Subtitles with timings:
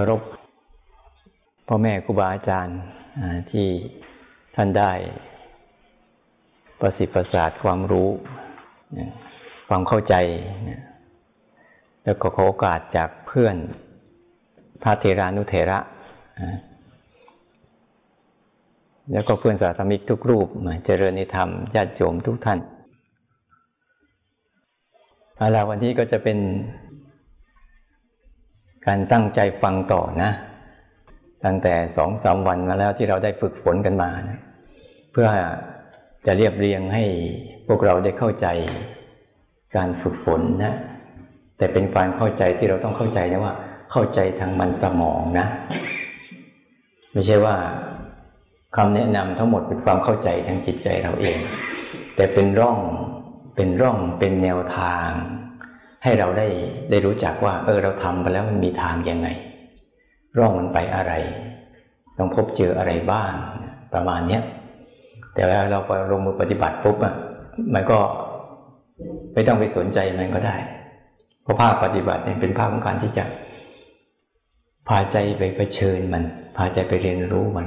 [0.00, 0.22] ารพ
[1.66, 2.80] พ่อแม่ครูบาอาจารย์
[3.50, 3.66] ที่
[4.54, 4.92] ท่านได้
[6.80, 8.08] ประสิทธิ์ประสาทความรู้
[9.68, 10.14] ความเข้าใจ
[12.04, 13.56] แล้วก็ขอโอกาสจากเพื่อน
[14.82, 15.78] พระเทรานุเถระ
[19.12, 20.48] แล้วก็เพื่อนสาธมิกทุกรูป
[20.86, 22.58] เจริญในธรรมญาติโยมทุกท่าน
[25.36, 26.38] เอาละวันนี้ก็จะเป็น
[28.86, 30.30] การตั้งใจฟังต่อนะ
[31.44, 34.38] ตั้งแต่สองสามวันมาแล้วที่เราได้ฝึกฝนกันมานะ
[35.12, 35.28] เพื่อ
[36.26, 37.04] จะเรียบเรียงให้
[37.68, 38.46] พวกเราได้เข้าใจ
[39.76, 40.74] การฝึกฝนนะ
[41.58, 43.54] แต่เป็นความเข้าใจที่เราต้องเข้าใจนะว่า
[43.92, 45.46] เข้าใจทางมันสมองนะ
[47.12, 47.56] ไม่ใช่ว่า
[48.76, 51.38] คำแนะนำทั้งหมดเป็นความเข้าใจทางจิตใจเราเอง
[52.16, 52.78] แต่เป็นร่อง
[53.56, 55.08] เป็นร่องเป็นแนวทาง
[56.02, 56.46] ให้เราได้
[56.90, 59.28] ได้รู้จักว่า เออเราทำไปแล้วมันมีทางยังไง
[60.38, 61.12] ร่องมันไปอะไร
[62.18, 63.32] ต้องพบเจออะไรบ้าง
[63.94, 64.42] ประมาณเนี้ย
[65.34, 67.14] แต่เวลาเราไปลงมือปฏิบัติปุ๊บอะ
[67.74, 67.98] มันก็
[69.34, 70.56] ไม่ต้องไปสนใจมันก็ได้
[71.42, 73.24] เพราะภาคปฏิบัติเนี่ยเป็นภาคของการที่จะ
[74.88, 76.22] พาใจไปเผชิญมัน
[76.56, 77.66] พาใจไปเรียนรู้มัน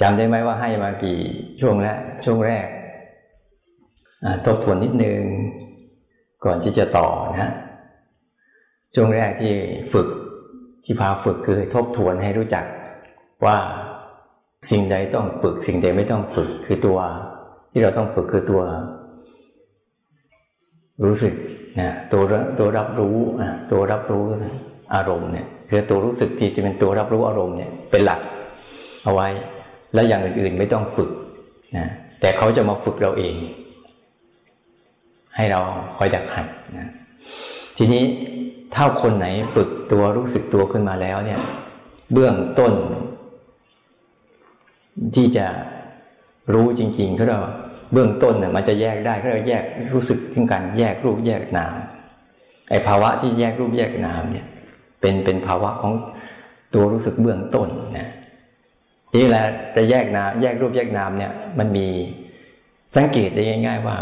[0.00, 1.18] จำได้ไหมว่าให้มากี่
[1.60, 2.66] ช่วงแล้วช่วงแรก
[4.44, 5.22] ทบทวนนิดนึง
[6.44, 7.08] ก่อนที่จะต่อ
[7.40, 7.50] นะ
[8.94, 9.52] ช่วงแรกที่
[9.92, 10.08] ฝึก
[10.84, 12.64] ที่พาฝึกคือทบทวนให้รู้จัก
[13.46, 13.56] ว่า
[14.70, 16.98] สิ่งใดต้องฝึก สิ่งใดไม่ต้องฝึกคือตัว
[17.72, 18.62] ที่เราต้องฝึกคือตัว
[21.04, 21.34] รู้สึก
[21.80, 22.22] นะตัว
[22.58, 24.24] ตัวรับรู้นะตัวรับรู้
[24.94, 28.20] อารมณ์เนี่ยคือตัวรู้สึกที่จะเป็นตัวรับรู้อารมณ์เนี่ยเป็นหลัก
[29.04, 29.28] เอาไว้
[29.94, 31.10] แล้วอย่างอื่นๆไม่ต้องฝึก
[31.76, 31.86] นะ
[32.20, 33.34] แต่เขาจะมาฝึกเราเอง
[35.36, 35.60] ให้เรา
[35.96, 36.46] คอยดักหัด
[36.78, 36.90] นะ
[37.78, 38.04] ทีนี้
[38.74, 41.40] ถ้าคนไหนฝึกตัวรู้สึกตัวขึ้นมาแล้วเนี่ย
[42.12, 42.72] เบื้องต้น
[45.14, 45.46] ที่จะ
[46.54, 47.38] รู้จริงๆเขาเรา
[47.92, 49.64] เบื้องต้นเนี่ยมันจะแยกได้เขาเรียกแยก
[49.94, 51.74] รู้สึกถึงการแยกรูปแยกนาม
[52.70, 54.46] ไอ้ภาวะที่แยกรูปแยกนามเนี่ย
[55.00, 55.92] เป็นเป็นภาวะของ
[56.74, 57.68] ตัวรู้สึกเบื้องต้น
[57.98, 58.10] นะ
[59.16, 59.44] นี่แหละ
[59.76, 61.88] จะแยกนามแยกรูปแยกนามเนี่ย มันมี
[62.96, 63.96] สังเกตได้ง่าย ๆ ว่า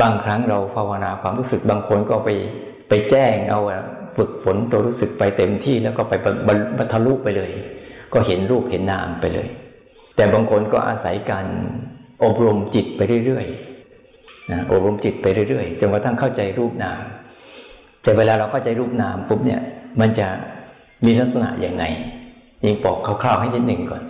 [0.00, 2.30] บางครั้งเราภาวนาความรู้สึกบางคนก็ไป
[2.88, 3.60] ไปแจ้งเอา
[4.16, 6.14] ฝึกฝนตัวรู้สึกไปเต็มที่แล้วก็ไป
[6.78, 7.50] บรรทลุไปเลย
[8.12, 9.48] ก็เห็นรูปเห็นนามไปเลย
[10.16, 11.46] แต่บางคนก็อาศัยการ
[12.24, 17.02] อบรมจิตไปเรื่อยๆนะอบรมจิตไปเรื่อยๆจนกระทั่งเข้าใจรูปนาม
[18.02, 19.60] แต่เวลาเราเข้าใจรูปนามปุ๊บเนี่ย
[20.00, 20.28] มันจะ
[21.04, 21.84] มีลักษณะอย่างไง
[22.64, 24.02] ยิงบอกคร่าวๆให้นิดหนึ่งก่อน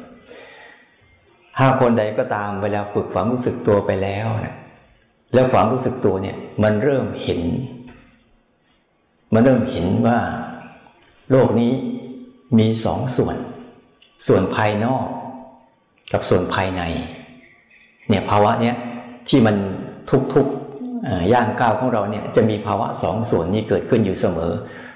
[1.59, 4.57] ถ้าคนใดก็ตามเวลาฝึกความรู้สึกตัวไปแล้วนะ
[5.35, 7.41] แล้วความรู้สึกตัวเนี่ย มันเริ่มเห็น
[9.35, 10.19] มันเริ่มเห็นว่า
[11.31, 11.73] โลกนี้
[12.59, 13.37] มีสองส่วน
[14.27, 15.07] ส่วนภายนอก
[16.13, 16.83] กับส่วนภายใน
[18.09, 18.77] เนี่ยภาวะเนี้ย
[19.29, 19.57] ที่มัน
[20.35, 24.53] ทุกๆย่างก้าวของเราเนี่ยจะมีภาวะสองส่วนนี้เกิดขึ้นอยู่เสมอ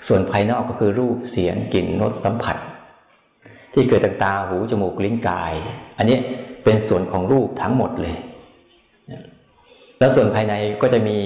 [0.09, 2.57] ส่วนภายนอกก็คือรูปเสียงกลิ่นรสสัมผัส
[3.73, 5.53] ที่เกิดจากตาหูจมูกลิ้นกาย
[5.99, 6.19] อันนี้
[6.65, 8.17] เป็นส่วนของรูปทั้งหมดเลย
[10.03, 11.19] แล้วส่วนภายในก็จะมี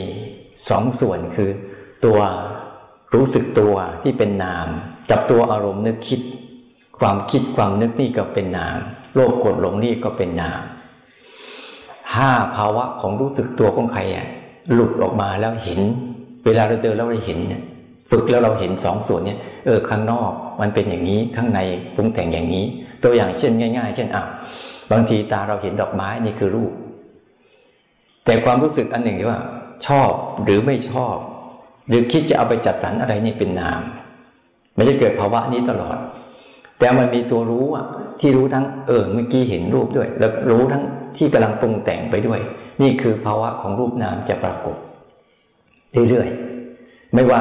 [0.71, 1.51] สองส่วนคือ
[2.05, 2.19] ตัว
[3.15, 4.69] รู้สึกตัวที่เป็นนาม
[5.11, 6.21] กับตัวอารมณ์นึกคิด
[7.01, 8.79] ความคิดความนึกนี่ก็เป็นนาม
[9.15, 10.61] โลภกดหลงนี่ก็เป็นนาม
[12.15, 14.27] ห้าภาวะของรู้สึกตัวของใครอะ
[14.73, 15.81] หลุดออกมาแล้วเห็น
[16.45, 17.63] เวลาเราเดินแล้วเราเห็นเนี่ย
[18.11, 21.61] ฝึกแล้วเราเห็นสองส่วนเนี่ยเออข้างนอกมันเป็นอย่างนี้ข้างใน
[21.95, 22.65] ปรุงแต่งอย่างนี้
[23.05, 24.25] ตัวอย่างเช่นง่าย ๆ เช่นอะ
[24.93, 26.73] บางทีตาเราเห็นดอกไม้นี่คือรูป
[28.27, 29.41] แต่ความรู้สึกอันหนึ่งที่ว่า
[29.87, 30.11] ชอบ
[30.45, 31.17] หรือไม่ชอบ
[31.89, 33.81] หรือคิดจะเอาไปจัดสรรอะไรนี่เป็นนาม
[34.75, 35.97] ไม่จะเกิดภาวะนี้ตลอด
[36.79, 37.87] แต่มันมีตัวรู้อะ
[38.21, 40.83] ที่รู้ทั้งเออเมื่อกี้เห็นรูปด้วย แล้วรู้ทั้ง
[41.17, 42.41] ที่กำลังปรุงแต่งไปด้วย
[42.83, 44.77] นี่คือภาวะของรูปนามจะปรากฏ
[46.09, 47.41] เรื่อยๆไม่ว่า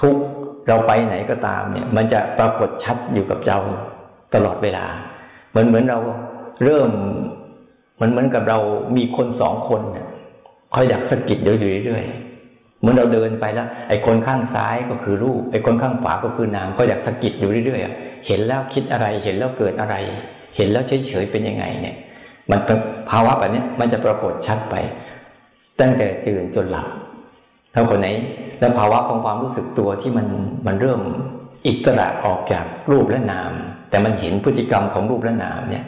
[0.00, 0.16] ทุก
[0.68, 3.58] เราไปไหนก็ตามเนี่ย มันจะปรากฏชัดอยู่กับเรา
[4.34, 4.84] ตลอดเวลา
[5.50, 5.98] เหมือนเหมือนเรา
[6.64, 6.90] เริ่ม
[8.02, 8.58] มันเหมือนกับเรา
[8.96, 10.06] มีคนสองคนเนี่ย
[10.74, 19.94] คอยดักสะกิดอยู่เรื่อยๆเหมือนเราเดินไปแล้ว ไอ้คนข้างซ้ายก็คือรูป ไอ้คนข้างขวาก็คือนามก็อยากสะกิดอยู่เรื่อยๆเห็นแล้วคิดอะไรเห็นแล้วเกิดอะไร
[20.56, 21.96] เห็นแล้วเฉยๆเป็นยังไงเนี่ย
[22.50, 22.60] มัน
[23.10, 24.74] ภาวะแบบนี้มันจะปรากฏชัดไป
[25.80, 26.88] ตั้งแต่ตื่นจนหลับ
[27.74, 28.08] ถ้าคนไหน
[28.58, 30.26] แล้วภาวะของความรู้สึกตัวที่มัน
[30.66, 31.00] มันเริ่ม
[31.66, 33.52] อิสระออกจากรูปและนาม
[33.90, 35.84] แต่มันเห็นพฤติกรรมของรูปและนามเนี่ย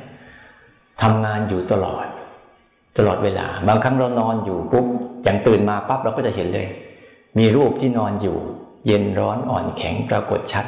[1.02, 2.06] ทำงานอยู่ตลอด
[2.99, 4.87] ตลอดเวลา บางครั้งเรานอนอยู่ปุ๊บ
[5.25, 6.67] อย่างตื่นมาปั๊บเราก็จะเห็นเลย
[7.38, 8.37] มีรูปที่นอนอยู่
[8.87, 10.67] เย็นร้อนอ่อนแข็งปรากฏชัด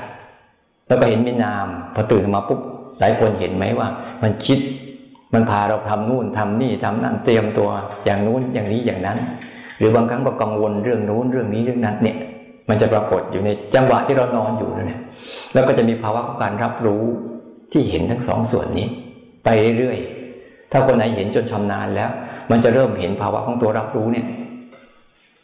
[0.88, 2.60] แล้วก็เห็นมีนาม พอตื่นมาปุ๊บ
[3.00, 3.88] หลายคนเห็นไหมว่า
[4.22, 4.58] มันคิด
[5.34, 7.68] มันพาเราทำนู่นทำนี่ทำนั่นเตรียมตัว
[8.04, 9.18] อย่างนู้นอย่างนี้อย่างนั้น
[9.78, 12.16] หรือบางครั้งก็กังวลเรื่องนู้นเรื่องนี้เรื่องนั้นเนี่ย
[12.68, 15.00] มันจะปรากฏอยู่ในจังหวะที่เรานอนอยู่นั่นแหละ
[15.54, 17.02] แล้วก็จะมีภาวะของการรับรู้
[17.72, 18.86] ที่เห็นทั้งสองส่วนนี้
[19.44, 19.48] ไป
[19.78, 20.15] เรื่อยๆ
[20.76, 22.10] ถ้าคนไหนเห็นจนชำนาญแล้ว
[22.50, 24.26] มันจะเริ่มเห็นภาวะของตัวรับรู้เนี่ย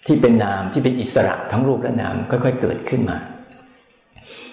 [0.07, 3.17] ที่เป็นนามที่เป็นอิสระทั้งรูปและนามค่อยๆเกิดขึ้นมา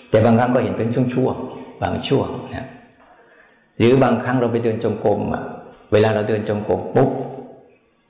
[0.10, 2.68] แต่บางครั้งก็เห็นเป็นช่วงๆบางช่วงนะ
[3.78, 5.44] หรือบางครั้งเราไปเดินจงกรมอะ
[5.92, 7.10] เวลาเราเดินจงกรมปุ๊บ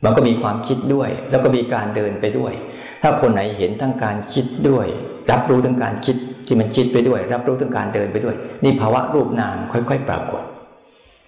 [0.03, 2.53] มันก็มีความคิดด้วย แล้วก็มีการเดินไปด้วย
[3.01, 4.87] ถ้าคนไหนเห็นทั้งการคิดด้วย
[5.31, 6.15] รับรู้ทั้งการคิด
[6.47, 10.43] ที่มันคิดไปด้วย รับรู้ทั้งการเดินไปด้วย นี่ภาวะรูปนามค่อย ๆ ปรากฏ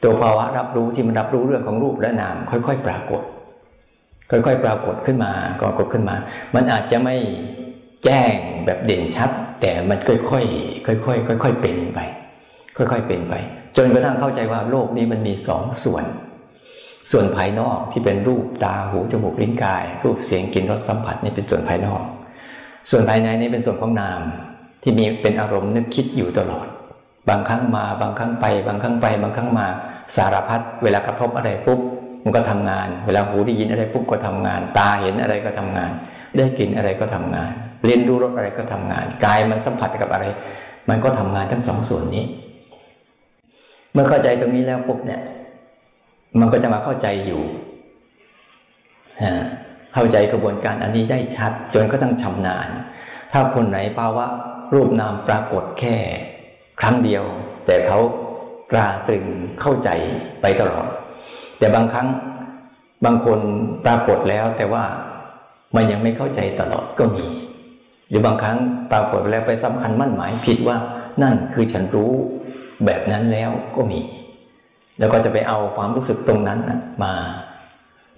[0.03, 3.21] ตัวภาวะรับรู้ที่มันรับรู้เรื่องของรูปและนาม ค่อย ๆ ปรากฏ
[4.31, 5.31] ค่อย ๆ ปรากฏขึ้นมา
[5.61, 6.15] ปรากฏขึ้นมา
[6.55, 7.15] มันอาจจะไม่
[8.05, 8.33] แจ้ง
[8.65, 9.29] แบบเด่นชัด
[9.61, 11.99] แต่มันค่อยๆค่อยๆค่อย ๆ เป็นไป
[12.77, 13.33] ค่อย ๆ เป็นไป
[13.77, 16.05] จนกระทั่งเข้าใจว่าโลกนี้มันมีสองส่วน
[17.11, 22.03] ส่วนภายนอกที่เป็นรูปตาหูจมูกลิ้นกาย รูปเสียงกลิ่นรสสัมผัสนี่เป็นส่วนภายนอก
[22.89, 24.21] ส่วนภายในนี่เป็นส่วนของนาม
[24.83, 26.67] ที่มีเป็นอารมณ์นึกคิดอยู่ตลอด
[27.29, 29.67] บางครั้งมา บางครั้งไป บางครั้งไป บางครั้งมา
[30.15, 31.79] สารพัดเวลากระทบอะไรปุ๊บ
[32.23, 35.91] มันก็ทำงาน เวลาหูได้ยินอะไรปุ๊บก็ทำงาน ตาเห็นอะไรก็ทำงาน
[36.37, 37.51] ได้กลิ่นอะไรก็ทำงาน
[37.85, 40.25] เรียนรู้รสอะไรก็ทำงานกายมันสัมผัสกับอะไร
[40.89, 42.25] มันก็ทำงานทั้งสองส่วนนี้
[43.93, 45.21] เมื่อเข้าใจตรงนี้แล้วปุ๊บเนี่ย
[46.39, 47.41] มันก็จะมาเข้าใจอยู่
[49.93, 52.67] เข้าใจกระบวนการอันนี้ได้ชัด จนก็ต้องชำนาญ
[53.31, 54.25] ถ้าคนไหนภาวะ
[54.73, 55.95] รูปนามปรากฏแค่
[56.79, 57.23] ครั้งเดียว
[57.65, 57.99] แต่เขา
[58.71, 59.25] ตราตรึง
[59.61, 59.89] เข้าใจ
[60.41, 60.87] ไปตลอด
[61.59, 62.07] แต่บางครั้ง
[63.05, 63.39] บางคน
[63.85, 64.83] ปรากฏแล้วแต่ว่า
[65.75, 67.25] มันยังไม่เข้าใจตลอดก็มี
[68.09, 68.57] หรือบางครั้ง
[68.91, 70.77] ปรากฏแล้วไปสำคัญมั่นหมายผิดว่า
[71.21, 72.11] นั่นคือฉันรู้
[72.85, 73.99] แบบนั้นแล้วก็มี
[74.99, 76.59] แล้วก็จะไปเอาความรู้สึกตรงนั้น
[77.03, 77.13] มา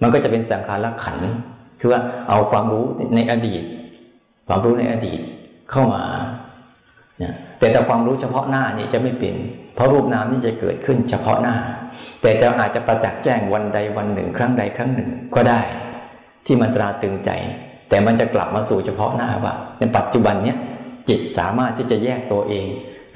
[0.02, 1.18] มันก็จะเป็นสังขารขัน
[1.80, 2.84] คือว่าเอาความรู้
[3.14, 3.62] ในอดีต
[4.48, 5.20] ความรู้ในอดีต
[5.70, 6.02] เข้ามา
[7.64, 9.34] แต่แต่ความรู้เฉพาะหน้านี่จะไม่เป็น
[9.74, 11.56] เพราะรูปนามนี่จะเกิดขึ้นเฉพาะหน้า
[12.22, 15.60] แต่จะอาจจะประจักษ์แจ้งวันใดวันหนึ่ง ครั้งใดครั้งหนึ่งก็ได้
[16.46, 17.30] ที่มันตราตึงใจ
[17.88, 20.56] แต่มันจะกลับมาสู่เฉพาะหน้าว่าในปัจจุบันเนี้ย
[21.08, 22.66] จิตสามารถที่จะแยกตัวเอง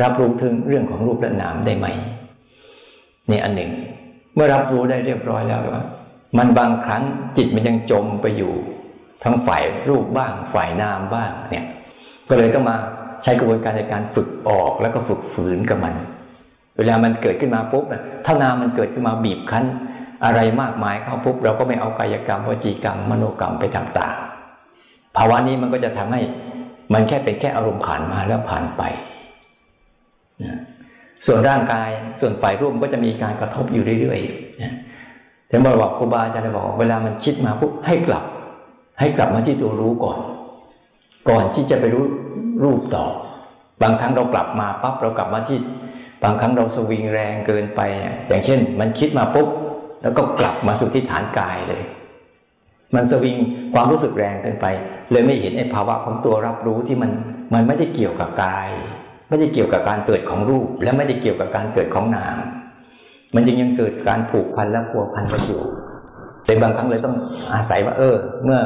[0.03, 1.87] รับรู้ถึงเรื่องของรูปและนามได้ไหม
[3.31, 3.71] นี่อันหนึ่ง
[4.35, 5.85] เมื่อรับรู้ได้เรียบร้อยแล้วว่า
[6.39, 7.03] มันบางครั้ง
[7.37, 8.53] จิตมันยังจมไปอยู่
[9.25, 11.67] ทั้งฝ่ายรูปบ้าง ฝ่ายนามบ้างเนี่ย
[12.29, 12.77] ก็เลยต้องมา
[13.23, 15.95] ใช้กระบวนการในการฝึกออกแล้วก็ฝึกฝืนกับมัน
[16.77, 17.85] เวลามันเกิดขึ้นมาปุ๊บ
[18.25, 19.65] ถ้านามันเกิดขึ้นมาบีบคั้น
[20.25, 26.21] อะไรมากมายเข้าปุ๊บเราก็ไม่เอากายกรรมวจีกรรม มโนกรรมไปต่างๆภาวะนี้มันก็จะทำให้
[26.93, 28.83] มันแค่เป็นแค่อารมณ์ผ่านมาแล้วผ่านไป
[30.45, 30.59] นะ
[31.27, 31.91] ส่วนร่างกาย
[32.21, 34.75] ส่วนฝ่ายรูปก็จะมีการกระทบอยู่เรื่อยๆนะ
[35.49, 38.25] แต่เมื่อบอกครูบาอาจารย์บอก เวลามันคิดมาปุ๊บให้กลับ
[39.01, 40.19] ให้กลับมาที่ตัวรู้ก่อน
[41.29, 42.05] ก่อนที่จะไปรู้
[42.65, 43.07] รูปต่อ
[43.83, 45.59] บางครั้งเรากลับมาปั๊บเรากลับมาที่
[46.25, 47.81] บางครั้งเราสวิงแรงเกินไป
[48.29, 49.49] อย่างเช่น มันคิดมาปุ๊บ
[50.03, 51.83] แล้วก็กลับมาสู่ที่ฐานกายเลย
[52.95, 53.37] มันสวิง
[53.75, 54.67] ความรู้สึกแรงเกินไป
[55.13, 57.11] เลยไม่เห็นไอ้ภาวะของตัวรับรู้ที่มัน
[57.55, 58.69] มันไม่ได้เกี่ยวกับกาย
[59.29, 62.37] ไม่ได้เกี่ยวกับการเกิดของรูป และไม่ได้เกี่ยวกับการเกิดของนาม
[63.35, 65.63] มันจึงยังเกิดการผูกพันและพัวพันกันอยู่
[66.45, 67.17] แต่บางครั้งเลยต้อง
[67.55, 68.61] อาศัยว่าเออ เมื่อ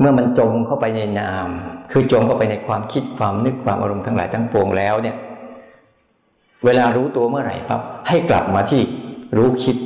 [0.00, 1.48] เมื่อมันจมเข้าไปในนาม
[1.92, 5.16] คือจมเข้าไปในความคิดความนึกความอารมณ์ทั้งหลายทั้งปวงแล้วเนี่ย
[6.64, 8.82] เวลารู้ตัวเมื่อไหร่ปั๊บให้กลับมาที่
[9.36, 9.76] รู้คิด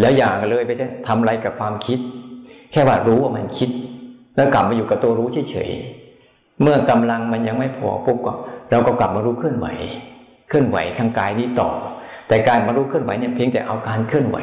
[0.00, 0.72] แล้วอย่างเลยไป
[1.06, 1.98] ทำอะไรกับความคิด
[2.72, 3.70] แค่ว่ารู้ว่ามันคิด
[4.36, 5.70] แล้วกลับมาอยู่กับตัวรู้เฉย
[6.62, 8.34] เมื่อกำลังมันยังไม่พอปุ๊บก็
[8.70, 9.66] เราก็กลับมารู้เคลื่อนไหว
[10.48, 11.70] เคลื่อนไหวทางกายนี้ต่อ
[12.28, 14.38] แต่การมารู้เคลื่อนไหวเนี่ยเพียงแต่เอาการเคลื่อนไหว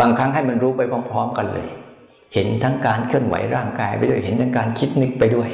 [0.00, 1.68] บางครั้งให้มันรู้ไปพร้อม ๆ กันเลย
[2.34, 5.50] เห็นทั้งการเคลื่อนไหวร่างกายไปด้วย เห็นทั้งการคิดนึกไปด้วย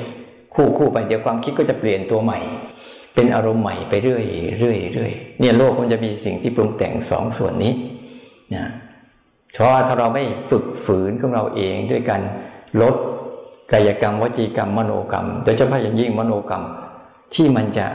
[0.54, 2.38] คู่คู่ไปเดี๋ยวความคิดก็จะเปลี่ยนตัวใหม่
[3.14, 4.24] เป็นอารมณ์ใหม่ไปเรื่อย
[4.58, 7.72] เรื่อยเรื่อยเนี่ยโลกมันจะมีสิ่งที่ปรุงแต่งสองส่วนนี้
[8.54, 8.66] นะ
[9.54, 12.22] เพราะถ้าเราไม่ฝึกฝืนของเราเองด้วยการ
[12.82, 12.94] ลด
[13.72, 16.64] กายกรรมวจีกรรมมโนกรรม โดยเฉพาะอย่างยิ่งมโนกรรม
[17.34, 17.86] ที่มันจะ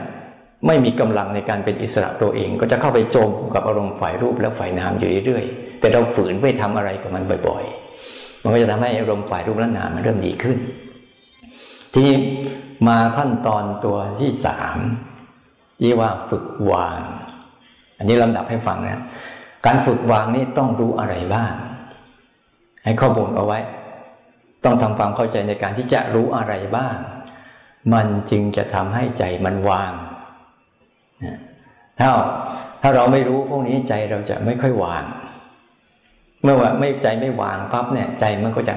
[0.68, 7.89] ไม่มีกำลังในการเป็นอิสระตัวเอง ก็จะเข้าไปโจมกับอารมณ์ฝ่ายรูปและฝ่ายนามอยู่เรื่อยๆแต่เราฝืนไม่ทำอะไรกับมันบ่อย ๆ
[8.44, 10.58] มันก็จะทำให้อารมณ์ฝ่ายรูปและนามมันเริ่มดีขึ้น
[11.94, 12.16] ทีนี้
[12.88, 14.78] มาขั้นตอนตัวที่สาม
[15.80, 17.00] ที่ว่าฝึกวาง
[17.98, 19.04] อันนี้ลำดับให้ฟังนะ
[19.66, 21.54] การฝึกวางนี้ต้องรู้อะไรบ้าง
[22.84, 23.60] ให้ข้อมูลเอาไว้
[24.64, 26.96] ต้องทำความเข้าใจในการที่จะรู้อะไรบ้าง
[27.94, 29.92] มันจึงจะทำให้ใจมันวาง
[32.00, 32.10] ถ้า
[32.82, 35.04] ถ้าเราไม่รู้พวกนี้ใจเราจะไม่ค่อยวาง
[36.44, 38.76] เมื่อว่าไม่ใจไม่วางปั๊บเนี่ยใจมันก็จะ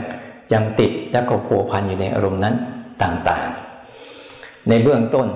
[0.52, 2.54] ยังติดแล้วก็ผัวพันอยู่ในอารมณ์นั้น
[3.02, 5.28] ต่างๆ ในเบื้องต้น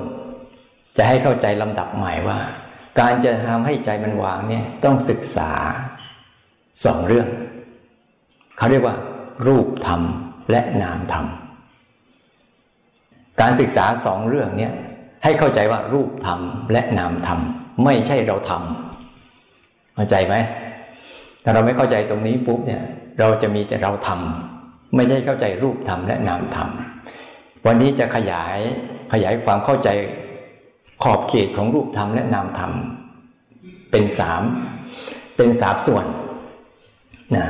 [0.97, 2.39] จะให้เข้าใจลำดับใหม่ว่า
[3.01, 5.51] การจะทำให้ใจมันวางเนี่ยต้องศึกษา
[6.85, 7.29] สองเรื่อง
[8.59, 8.97] เขาเรียกว่า
[9.47, 10.01] รูปธรรม
[10.51, 11.27] และนามธรรม
[13.41, 14.73] การศึกษาสองเรื่องเนี่ย
[15.25, 16.41] ให้เข้าใจว่ารูปธรรม
[16.73, 17.41] และนามธรรม
[17.85, 20.35] ไม่ใช่เราทำเข้าใจไหม
[21.49, 22.83] ถ้าเราไม่เข้าใจตรงนี้ปุ๊บเนี่ย
[23.21, 26.69] เราจะมีแต่เราทำไม่ใช่เข้าใจรูปธรรมและนามธรรม
[27.67, 28.59] วันนี้จะขยาย
[29.13, 29.89] ขยายความเข้าใจ
[31.03, 32.73] ขอบเขตของรูปธรรมและนามธรรม
[33.91, 34.43] เป็นสาม
[35.37, 36.07] เป็นสามส่วน
[37.37, 37.47] นะ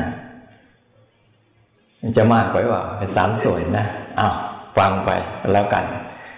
[2.16, 3.86] จะมากไปว่าเป็นสามส่วนนะ
[4.18, 4.34] อ้าว
[4.78, 5.10] ฟังไป
[5.52, 5.84] แล้วกัน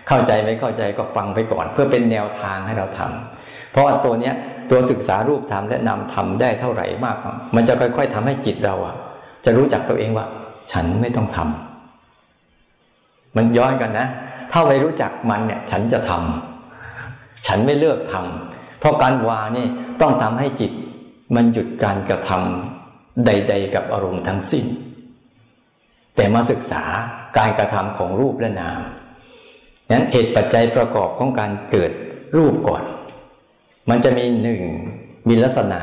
[0.09, 4.35] เข้าใจไม่เข้าใจก็ฟังไปก่อน เพื่อเป็นแนวทางให้เราทำเพราะว่าตัวเนี้ย
[4.71, 7.17] ตัวศึกษารูปธรรมและนามธรรมได้เท่าไหร่มาก
[7.57, 8.97] มันจะค่อย ๆทำให้จิตเราอะ
[9.45, 10.27] จะรู้จักตัวเองว่า
[10.73, 14.07] ฉันไม่ต้องทำมันย้อนกันนะ
[14.53, 19.67] ถ้าไม่รู้จักมันเนี่ย ฉันจะทำฉันไม่เลือกทำเพราะการวานี่
[20.01, 20.73] ต้องทำให้จิต
[21.35, 24.65] มันหยุดการกระทำใด ๆ กับอารมณ์ทั้งสิ้น
[26.17, 26.83] แต่มาศึกษา
[27.39, 28.81] การกระทำของรูปและนาม
[29.91, 31.91] นั้นเหตุปัจจัยประกอบของการเกิด
[32.37, 32.83] รูปก่อน
[33.91, 34.63] มันจะมีหนึ่ง
[35.29, 35.81] มีลักษณะ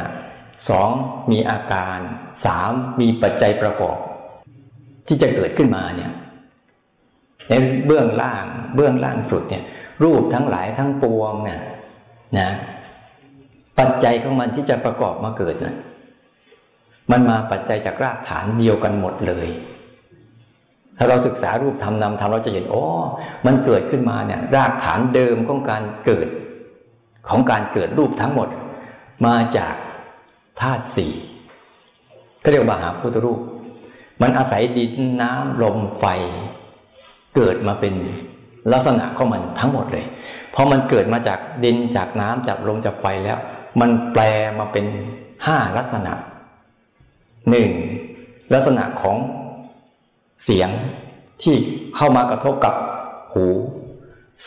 [0.70, 0.90] สอง
[1.32, 1.98] มีอาการ
[2.46, 2.72] สาม
[3.02, 3.98] มีปัจจัยประกอบ
[5.08, 6.12] ที่จะเกิดขึ้นมาเนี่ย
[7.50, 7.54] ใน
[7.86, 8.46] เบื้องล่าง
[8.76, 9.64] เบื้องล่างสุดเนี่ย
[10.04, 11.62] รูปทั้งหลายทั้งปวงเนี่ย
[12.38, 12.50] นะ
[13.80, 15.76] ปัจจัยของมันที่จะประกอบมาเกิดนะ่ะ
[17.12, 19.48] มันมาปัจจัยจากรากฐานเดียวกันหมดเลย
[20.98, 22.84] ถ้าเราศึกษารูปธรรมนามธรรมเราจะเห็นโอ้
[23.46, 26.28] มันเกิดขึ้นมาเนี่ยรากฐานเดิมของการเกิด
[27.30, 28.48] ของการเกิดรูปทั้งหมด
[29.26, 29.74] มาจาก
[30.62, 31.14] ธาตุสี่
[32.42, 33.40] เขาเรียกว่ามหาพุทธรูป
[34.22, 34.92] มันอาศัยดิน
[35.22, 36.06] น้ำลมไฟ
[37.36, 37.96] เกิดมาเป็น
[38.74, 40.06] ลักษณะของมันทั้งหมดเลย
[40.54, 43.38] พอมันเกิดมาจากดินจากน้ำจากลมจากไฟแล้ว
[43.80, 44.22] มันแปล
[44.60, 44.86] มาเป็น
[45.46, 46.14] ห้าลักษณะ
[47.50, 47.72] หนึ่ง
[48.54, 49.18] ลักษณะของ
[50.44, 50.70] เสียง
[51.44, 51.56] ที่
[51.96, 52.74] เข้ามากระทบกับ
[53.34, 53.46] หู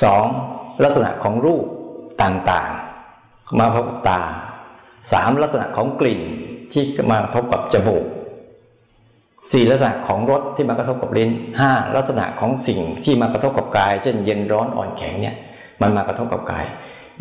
[0.03, 0.25] สอง
[0.85, 1.65] ลักษณะของรูป
[2.23, 4.21] ต่างๆ มาพบตา
[5.13, 6.21] สามลักษณะของกลิ่น
[6.73, 8.05] ที่มากระทบกับจมูก
[9.53, 15.37] สี่ลักษณะของรสที่มากระทบกับลิ้นห้าลักษณะของสิ่งที่มากระทบกับกาย เช่น เย็นร้อนอ่อนแข็งเนี่ย
[15.81, 16.65] มันมากระทบกับกาย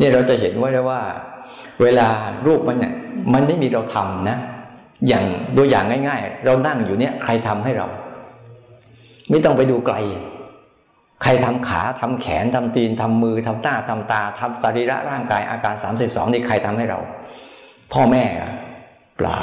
[0.00, 1.00] นี่เราจะเห็นว่าได้ว่า
[1.82, 2.08] เวลา
[2.46, 2.94] รูปมันเนี่ย
[3.32, 4.38] มันไม่มีเราทำนะ
[5.08, 5.24] อย่าง
[5.56, 7.86] ตัวอย่างง่าย ๆ เรานั่งอยู่เนี่ยใครทำให้เรา
[9.30, 9.96] ไม่ต้องไปดูไกล
[11.22, 16.98] ใครทำขาทำแขนทำตีนทำมือทำหน้าทำตาทำสรีระร่างกายอาการสามสิบสองนี่ใครทำให้เรา
[17.92, 18.24] พ่อแม่
[19.16, 19.38] เปล่า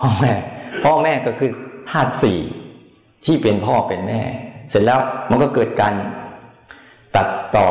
[0.00, 0.32] พ่อแม่
[0.84, 1.50] พ่อแม่ก็คือ
[1.90, 2.38] ธาตุสี่
[3.24, 4.20] ที่เป็นพ่อเป็นแม่
[4.70, 5.00] เสร็จแล้ว
[5.30, 5.94] มันก็เกิดการ
[7.16, 7.66] ตัดต่อ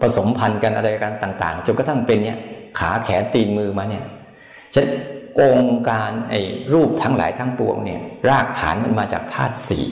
[0.00, 2.38] ผสมพันธุ์กันอะไรกันต่าง ๆจนกระทั่งเป็นเนี่ย
[2.78, 4.04] ขาแขนตีนมือมาเนี่ย
[4.74, 4.86] ฉัน
[5.40, 6.40] องค์การไอ้
[6.72, 9.86] รูปทั้งหลายทั้งปวงเนี่ย รากฐานมันมาจากธาตุสี่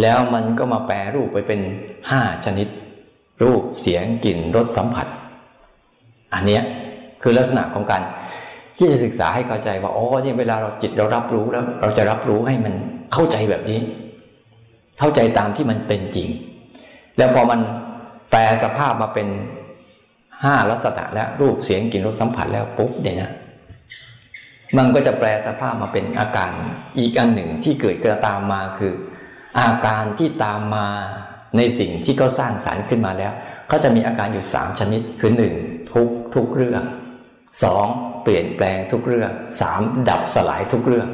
[0.00, 1.60] แล้วมันก็มาแปลรูปไปเป็น
[2.10, 2.68] ห้าชนิด
[3.42, 5.06] รูปเสียงกลิ่นรสสัมผัส
[6.34, 6.62] อันเนี้ย
[7.22, 8.02] คือลักษณะของการ
[8.76, 12.74] ที่จะศึกษาให้เข้าใจว่าอ๋อเนี่ยเวลาเราจิตเรารับรู้แล้ว เราจะรับรู้ให้มัน
[13.12, 13.80] เข้าใจแบบนี้
[14.98, 16.28] เข้าใจตามที่มันเป็นจริง
[17.18, 17.60] แล้วพอมัน
[18.30, 19.28] แปลสภาพมาเป็น
[20.44, 23.30] ห้าลักษณะแล้วรูปเสียงกลิ่นรสสัมผัสแล้วปุ๊บเนี่ยนะ
[24.76, 26.52] มันก็จะแปลสภาพมาเป็นอาการ
[26.98, 28.92] อีกอันหนึ่งที่เกิดเกิดตามมาคือ
[29.58, 30.88] อาการที่ตามมา
[31.56, 33.32] ในสิ่งที่เขาสร้างสารรค์ขึ้นมาแล้ว
[33.68, 35.54] เขาจะมีอาการอยู่สามชนิดคือหนึ่ง
[35.92, 36.82] ทุกทุกเรื่อง
[37.62, 37.86] สอง
[38.22, 39.30] เปลี่ยนแปลงทุกเรื่อง
[39.60, 41.08] สามดับสลายทุกเรื่อง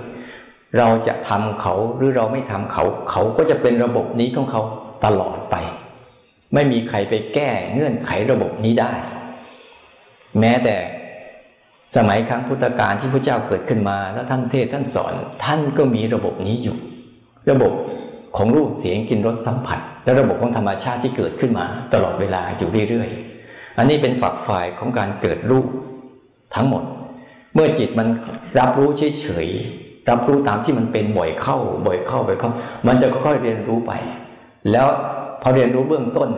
[0.78, 4.62] เราจะทำเขาหรือเราไม่ทำเขา เขาก็จะเป็นระบบนี้ของเขา
[5.05, 5.57] ตลอดไป
[6.55, 8.93] ไม่มีใครไปแก้เงื่อนไขระบบนี้ได้
[10.40, 10.76] แม้แต่
[11.97, 15.12] สมัยครั้งพุทธกาลที่พระเจ้าเกิดขึ้นมา แล้วท่านเทศท่านสอน
[15.45, 16.76] ท่านก็มีระบบนี้อยู่
[17.50, 17.73] ระบบ
[18.37, 25.66] ของรูปเสียงกลิ่นรสสัมผัส และระบบของธรรมชาติที่เกิดขึ้นมา ตลอดเวลาอยู่เรื่อยๆ อันนี้เป็นฝักฝ่ายของการเกิดรูป
[26.55, 26.83] ทั้งหมด
[27.55, 28.09] เมื่อจิตมัน
[28.59, 28.88] รับรู้
[29.21, 32.50] เฉยๆรับรู้ตามที่มันเป็นบ่อยเข้า บ่อยเข้าบ่อยเข้า
[32.87, 33.93] มันจะค่อยๆเรียนรู้ไป
[34.73, 34.87] แล้ว
[35.43, 36.28] พอเรียนรู้เบื้องต้น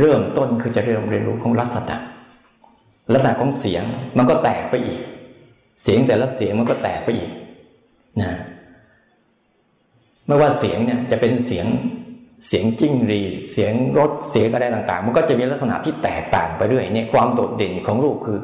[0.00, 1.96] เริ่มต้นคือจะเรียนเรียนรู้ของลักษณะ
[3.12, 3.82] ลักษณะของเสียง
[4.18, 5.00] มันก็แตกไปอีก
[5.82, 7.30] เสียงแต่ละเสียงมันก็แตกไปอีก
[8.20, 8.30] นะ
[10.28, 11.66] ไม่ว่าเสียงเนี่ยจะเป็นเสียง
[12.46, 13.20] เสียงจิ้งรี
[13.50, 18.38] เสียงรถเสียงอะไรต่างๆ มันก็จะมีลักษณะที่แตกต่างไปเรื่อยเนี่ยความโดดเด่นของรูปคือ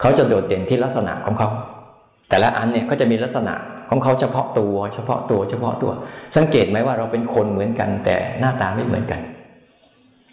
[0.00, 1.48] เขาจะโดดเด่นที่ลักษณะของเขา
[2.28, 3.54] แต่ละอันเนี่ยก็จะมีลักษณะ
[3.90, 5.92] ของเขาเฉพาะตัว เฉพาะตัวเฉพาะตัว
[6.36, 9.20] สังเกตไหมว่าเราเป็นคนเหมือนกัน แต่หน้าตาไม่เหมือนกัน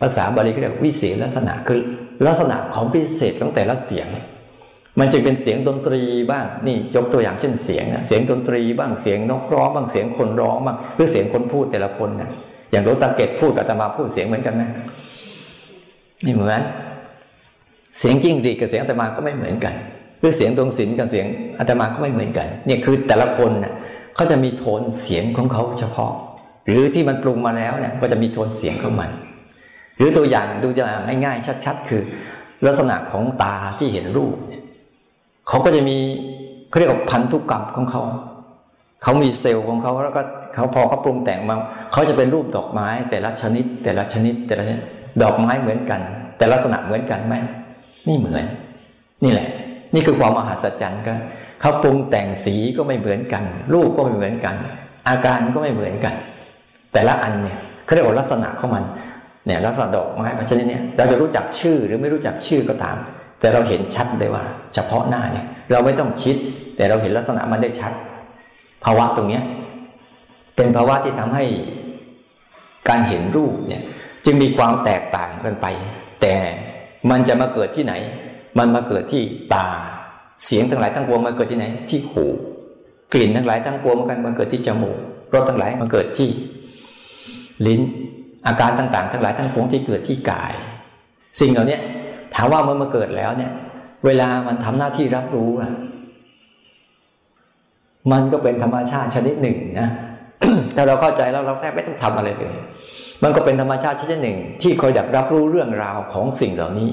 [0.02, 1.80] ภาษาบาลีเขาเรียกวิเศษลักษณะคือ
[2.28, 4.08] ลักษณะของพิเศษของแต่ละเสียง
[5.00, 6.02] มันจะเป็นเสียงดนตรี
[6.32, 12.30] บ้างนี่ยกตัวอย่างเช่นเสียงเสียงดนตรีบ้างเสียงนกร้องบ้างเสียงคนร้องบ้างหรือเสียงคนพูดแต่ละคนนะ
[12.72, 14.64] อย่างรถตะเก็ดพูดกับตมาพูดเสียงเหมือนกันไหม
[16.24, 16.62] ไม่เหมือน
[18.00, 19.74] เสียงจริงดีกับเสียงตมาก็ไม่เหมือนกัน
[20.20, 21.26] หรือเสียงตรงศิลกับเสียง
[21.60, 23.74] อาตมาก็ไม่เหมือนกัน เนี่ยคือแต่ละคนน่ะ
[24.16, 26.12] เขาจะมีโทนเสียงของเขาเฉพาะ
[26.68, 29.10] หรือที่มันปรุงมาแล้วเนี่ยก็จะมีโทนเสียงของมัน
[29.98, 32.02] หรือตัวอย่างดูอย่างง่ายๆชัด ๆ คือ
[32.66, 34.36] ลักษณะของตาที่เห็นรูป
[35.48, 35.98] เขาก็จะมี
[36.70, 38.02] เขาเรียกว่าพันธุกรรมของเขา
[39.04, 40.22] เขามีเซลล์ของเขาแล้วก็
[40.54, 41.56] เขาพอเขาปรุงแต่งมา
[41.94, 44.64] เขาจะเป็นรูปดอกไม้ แต่ละชนิด แต่ละชนิด แต่ละ
[45.24, 46.00] ดอกไม้เหมือนกัน
[46.38, 47.36] แต่ลักษณะเหมือนกันไหม
[48.06, 48.46] ไม่เหมือน
[49.24, 49.48] นี่แหละ
[49.94, 51.14] นี่คือความมหัศจรรย์ก็
[51.62, 54.56] เขาปรุงแต่งสีก็ไม่เหมือนกัน รูปก็ไม่เหมือนกัน
[55.08, 56.14] อาการก็ไม่เหมือนกัน
[56.94, 58.84] แต่ละอันเนี่ยเขาเรียกว่าลักษณะของมัน
[59.46, 62.98] เนี่ยลักษณะดอกไม้ชนิดนี้เราจะรู้จักชื่อหรือไม่รู้จักชื่อก็ตาม
[63.40, 66.36] แต่เราเห็นชัดเลยว่า เฉพาะหน้าเนี่ย เราไม่ต้องคิด
[66.76, 67.94] แต่เราเห็นลักษณะมันได้ชัด
[68.84, 69.44] ภาวะตรงเนี้ย
[70.56, 71.46] เป็นภาวะที่ทำให้
[72.90, 73.84] การเห็นรูปเนี่ย
[74.26, 75.66] จึงมีความแตกต่างกันไป
[76.22, 76.36] แต่
[77.10, 77.94] มันจะมาเกิดที่ไหน
[78.58, 79.22] มันมาเกิดที่
[79.54, 79.68] ตา
[80.46, 82.26] เสียงทั้งหลายทั้งปวงมาเกิดที่ไหน ที่หู
[83.14, 84.98] กลิ่นทั้งหลายทั้งปวงมันมาเกิดที่จมูก
[85.34, 86.30] รสทั้งหลายมาเกิดที่
[87.66, 87.82] ลิ้น
[88.48, 90.54] อาการต่างๆ ทั้งหลายทั้งปวงที่เกิดที่กาย
[91.40, 91.78] สิ่งเหล่านี้
[92.38, 93.52] ถามว่าเมันมาเกิดแล้วเนี่ย
[94.06, 95.72] เวลามันทำหน้าที่รับรู้อะ
[98.12, 99.90] มันก็เป็นธรรมชาติชนิดหนึ่งนะ
[100.76, 102.56] ถ้าเราเข้าใจแล้วเราแทบไม่ต้องทำอะไรเลย
[103.24, 106.90] มันก็เป็นธรรมชาติชนิดหนึ่ง ที่คอยดักรับรู้เรื่องราวของสิ่งเหล่านี้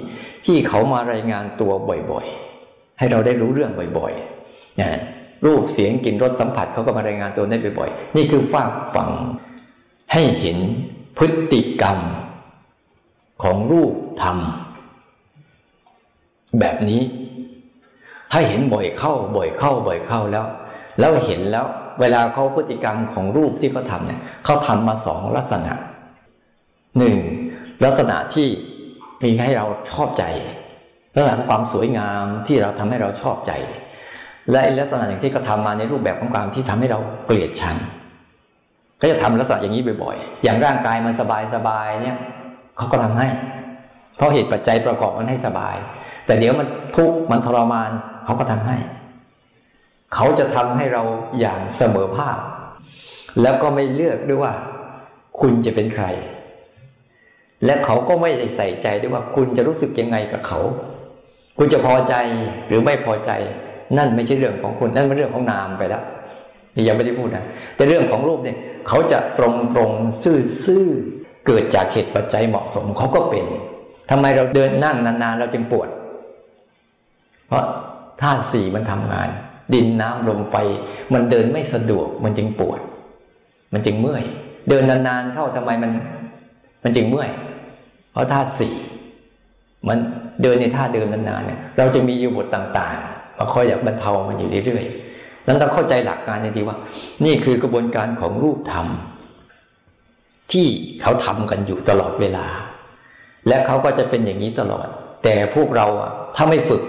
[0.47, 1.73] ที่เขามารายงานตัว
[2.11, 4.91] บ่อยๆ ให้เราได้รู้เรื่องบ่อยๆนะ
[5.47, 9.11] รูปเสียงกลิ่นรสสัมผัสเขาก็มารายงานตัวได้บ่อยๆ นี่คือฝากฝัง
[10.13, 10.59] ให้เห็น
[11.17, 11.99] พฤติกรรม
[13.43, 14.39] ของรูปธรรม
[16.61, 17.01] แบบนี้
[18.33, 20.47] ถ้าเห็นบ่อยเข้าบ่อยเข้าบ่อยเข้าแล้ว
[20.99, 21.67] แล้วเห็นแล้ว
[22.01, 25.75] เวลาเขาพฤติกรรมของรูปที่เขาทำเนี่ยเขาทำมาสองลักษณะ
[26.99, 27.17] หนึ่ง
[27.85, 28.49] ลักษณะที่
[29.23, 30.25] มีให้เราชอบใจ
[31.15, 33.53] ลักษณะของความสวยงามที่เราทำให้เราชอบใจ
[34.51, 37.77] และลักษณะอย่างที่เขาทามาในรูปแบบของความที่ทำให้เราเกลียดชัง
[39.01, 42.17] ก็จะทำลักษณะอย่างนี้บ่อยๆ อย่างร่างกายมันสบายสบายเนี่ย
[42.77, 43.29] เขาก็ทำให้
[44.17, 45.77] เพราะเหตุปัจจัยประกอบมันให้สบาย
[46.27, 47.91] แต่เดี๋ยวมันทุกข์มันทรมาน
[48.25, 48.77] เขาก็ทำให้
[50.15, 51.03] เขาจะทำให้เรา
[51.41, 52.39] อย่างเสมอภาค
[53.43, 54.53] แล้วก็ไม่เลือกด้วยว่า
[55.41, 56.07] คุณจะเป็นใคร
[57.65, 60.61] และเขาก็ไม่ได้ใส่ใจด้วยว่า คุณจะรู้สึกยังไงกับเขา
[61.59, 62.15] คุณจะพอใจ
[62.69, 63.31] หรือไม่พอใจ
[63.99, 66.03] นั่นไม่ใช่เรื่องของคุณ นั่นเป็นเรื่องของนามไปแล้ว
[66.75, 67.45] นี่ยังไม่ได้พูดนะ
[67.77, 68.57] แต่เรื่องของรูปเนี่ย
[68.89, 69.91] เขาจะตรงตรง
[70.23, 70.87] ซื่อซื่อ
[71.47, 73.47] เกิดจากเหตุปัจจัยเหมาะสมเขาก็เป็น
[74.11, 75.89] ทำไมเราเดินนั่งนานๆ เราจึงปวด
[77.47, 77.65] เพราะ
[78.23, 79.29] ธาตุสี่มันทำงาน
[79.75, 80.55] ดินน้ำลมไฟ
[81.13, 82.81] มันเดินไม่สะดวก มันจึงปวด
[83.73, 84.25] มันจึงเมื่อย
[84.69, 85.91] เดินนานๆเข้าทำไมมัน
[86.83, 87.31] มันจึงเมื่อย
[88.13, 88.75] เพราะธาตุสี่
[89.89, 89.99] มัน
[90.43, 96.77] เดินในท่าเดิมนานๆเนี่ยเราจะมีอยู่บทต่างๆมาคอยอยากบรรเทามันอยู่เรื่อยๆนั้นต้องเข้าใจหลักการนี้ดีว่า
[97.25, 98.87] นี่คือกระบวนการของรูปธรรม
[100.53, 100.67] ที่
[101.03, 102.47] เขาทำกันอยู่ตลอดเวลา
[103.49, 104.87] และเขาก็จะเป็นอย่างนี้ตลอด
[105.25, 106.83] แต่พวกเราอะถ้าไม่ฝึก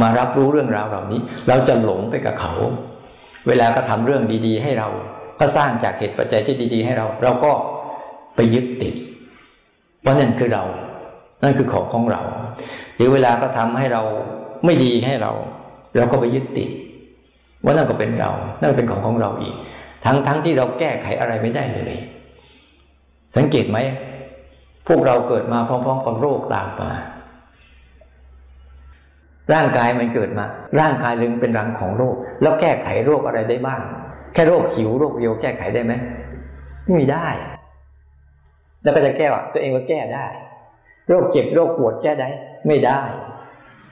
[0.00, 2.54] มารับรู้เรื่องราวเหล่านี้ เราจะหลงไปกับเขา
[3.48, 4.88] เวลาก็ทำเรื่องดี ๆ ให้เรา
[5.40, 7.52] ก็สร้างจากเหตุปัจจัยที่ดี ๆ ให้เรา เราก็
[8.36, 8.94] ไปยึดติด
[10.02, 10.64] เพราะนั่นคือเรา
[11.42, 12.22] นั่นคือของของเรา
[12.96, 14.02] หรือเวลาก็ทำให้เรา
[14.64, 15.32] ไม่ดีให้เรา
[15.96, 16.70] เราก็ไปยึดติด
[17.64, 19.54] ว่านั่นก็เป็นเรา นั่นเป็นของของเราอีก
[20.04, 21.94] ทั้งทั้งที่เราแก้ไขอะไรไม่ได้เลย
[23.36, 23.78] สังเกตไหม
[24.88, 26.90] พวกเราเกิดมาพร้อมๆกับโรคตามมา
[29.52, 30.44] ร่างกายมันเกิดมา
[30.80, 33.80] ร่างกายลึงเป็นรังของโรค แล้วแก้ไขโรคอะไรได้บ้าง
[34.32, 35.92] แค่โรคขิวโรคเดียวแก้ไขได้ไหม
[36.84, 37.26] ไม่มีได้
[38.82, 40.26] แล้วก็จะแก้ว่าตัวเองก็แก้ได้
[41.08, 42.28] โรคเจ็บโรคปวดแก้ได้
[42.66, 43.00] ไม่ได้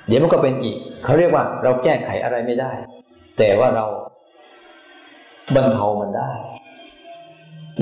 [0.09, 2.73] เดี๋ยวมันก็เป็นอีก เขาเรียกว่าเราแก้ไขอะไรไม่ได้
[3.38, 3.87] แต่ว่าเรา
[5.55, 6.31] บรรเทามันได้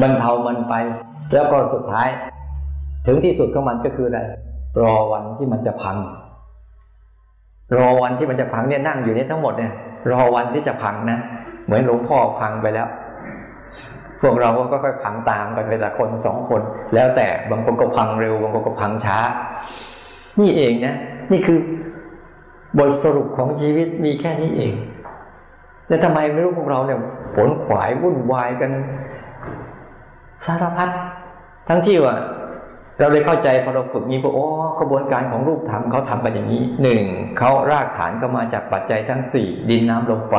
[0.03, 0.75] บรรเทามันไป
[1.33, 2.09] แล้วก็สุดท้าย
[3.07, 4.21] ถึงที่สุดของมันก็คืออะไร
[4.83, 5.97] รอวันที่มันจะพัง
[7.77, 9.73] รอวันที่มันจะพังเนี่ยนั่งอยู่นี่ทั้งหมดเนี่ย
[10.11, 11.19] รอวันที่จะพังนะ
[11.65, 12.89] เหมือนหลวงพ่อพังไปแล้ว
[14.21, 16.61] พวกเราก็ค่อยๆพังตามกันไปแต่คนสองคน
[16.95, 19.19] แล้วแต่บางคนก็พังเร็ว บางคนก็พังช้า
[20.41, 20.95] นี่เองนะ
[21.33, 21.59] นี่คือ
[22.79, 24.75] บทสรุปของชีวิตมีแค่นี้เอง
[25.89, 26.99] แล้วทำไมไม่รู้พวกเราเนี่ย
[27.37, 28.71] ผลขวายวุ่นวายกัน
[30.47, 30.89] สารพัด
[31.69, 32.15] ทั้งที่ว่า
[32.99, 34.47] เราเลยเข้าใจพอเราฝึกนี้ว่าโอ้
[34.81, 37.03] กระบวนการของรูปธรรมเขาทำกันอย่างนี้หนึ่ง
[37.39, 40.35] เขารากฐานก็มาจากปัจจัยทั้งสี่ดินน้ำลมไฟ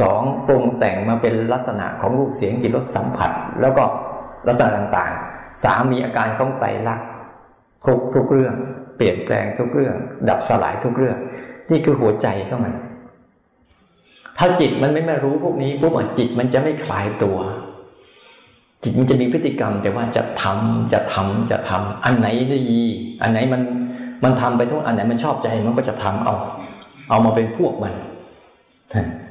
[0.00, 3.84] สองปรุงแต่งมาเป็นลักษณะของรูปเสียงกลิ่นรสสัมผัส แล้วก็
[4.48, 7.08] ลักษณะต่างๆสามมีอาการของไตรลักษณ์
[7.86, 8.54] ทุกทุกเรื่อง
[8.96, 9.94] เปลี่ยนแปลงทุกเรื่อง
[10.28, 11.16] ดับสลายทุกเรื่อง
[11.70, 12.74] นี่คือหัวใจของมัน
[14.38, 17.38] ถ้าจิตมันไม่มารู้พวกนี้ปุ๊บจิตมันจะไม่คลายตัว
[18.82, 22.82] จิตมันจะมีพฤติกรรม แต่ว่าจะทำจะทำจะทำอันไหนดี
[23.22, 23.62] อันไหนมัน
[24.24, 26.34] มันทำไปทุกอันไหนมันชอบใจมันก็จะทำเอา
[27.10, 27.94] เอามาเป็นพวกมัน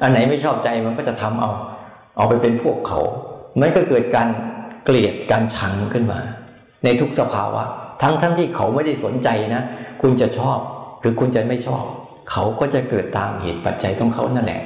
[0.01, 1.51] อันไหนไม่ชอบใจมันก็จะทำเอา
[2.17, 2.99] เอาไปเป็นพวกเขา
[3.59, 4.27] มันก็เกิดการ
[4.85, 6.19] เกลียดการชังขึ้นมา
[6.83, 7.63] ในทุกสภาวะ
[8.01, 9.63] ทั้งทั้งที่เขาไม่ได้สนใจนะ
[10.01, 10.59] คุณจะชอบ
[11.01, 11.83] หรือคุณจะไม่ชอบ
[12.31, 14.61] เขาก็จะเกิดตามเหตุปัจจัยของเขานั่นแหละ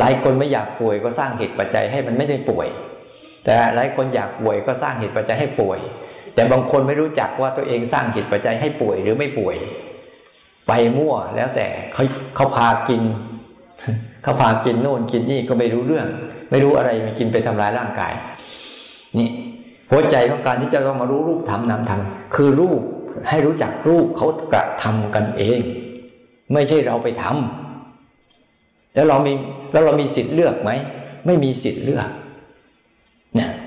[0.00, 2.68] หลายคนไม่อยากป่วยก็สร้างเหตุปัจจัยให้มันไม่ได้ป่วย
[3.48, 5.78] แต่หลายคนอยากป่วยก็สร้างเหตุปัจจัยให้ป่วย
[6.34, 9.56] แต่บางคนไม่รู้จักว่าตัวเองสร้างเหตุปัจจัยให้ป่วยหรือไม่ป่วย
[10.68, 12.04] ไปมั่วแล้วแต่เขา
[12.36, 13.02] เขาพากิน
[14.22, 16.06] เขาพากินโน่นกินนี่ก็ไม่รู้เรื่อง
[16.50, 18.12] ไม่รู้อะไรมันกินไปทำลายร่างกาย
[19.18, 19.28] นี่
[19.90, 22.00] หัวใจของการที่จะต้องมารู้รูปธรรมนามธรรม
[22.34, 22.80] คือรูป
[23.28, 25.60] ให้รู้จักรูปเขากระทำกันเอง
[26.52, 29.32] ไม่ใช่เราไปทำแล้วเรามี
[29.72, 30.70] แล้วเรามีสิทธิ์เลือกไหม
[31.26, 32.08] ไม่มีสิทธิ์เลือก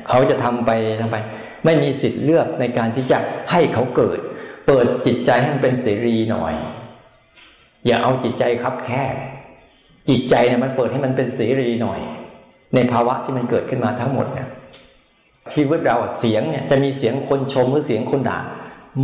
[0.10, 1.18] เขาจะทำไปทำไป
[1.66, 3.18] ไม่มีสิทธิ์เลือกในการที่จะ
[3.52, 4.20] ให้เขาเกิด
[4.68, 6.54] เปิดจิตใจให้มันเป็นเสรีหน่อย
[7.86, 9.16] อย่าเอาจิตใจคับแคบ
[10.10, 12.00] จิตใจเนี่ยมันเปิดให้มันเป็นเสรีหน่อย
[12.76, 14.50] ในภาวะที่มันเกิดขึ้นมาทั้งหมดเนี่ย
[15.54, 18.40] ชีวิตเราเสียงเนี่ยจะมีเสียงคนชมหรือเสียงคนด่า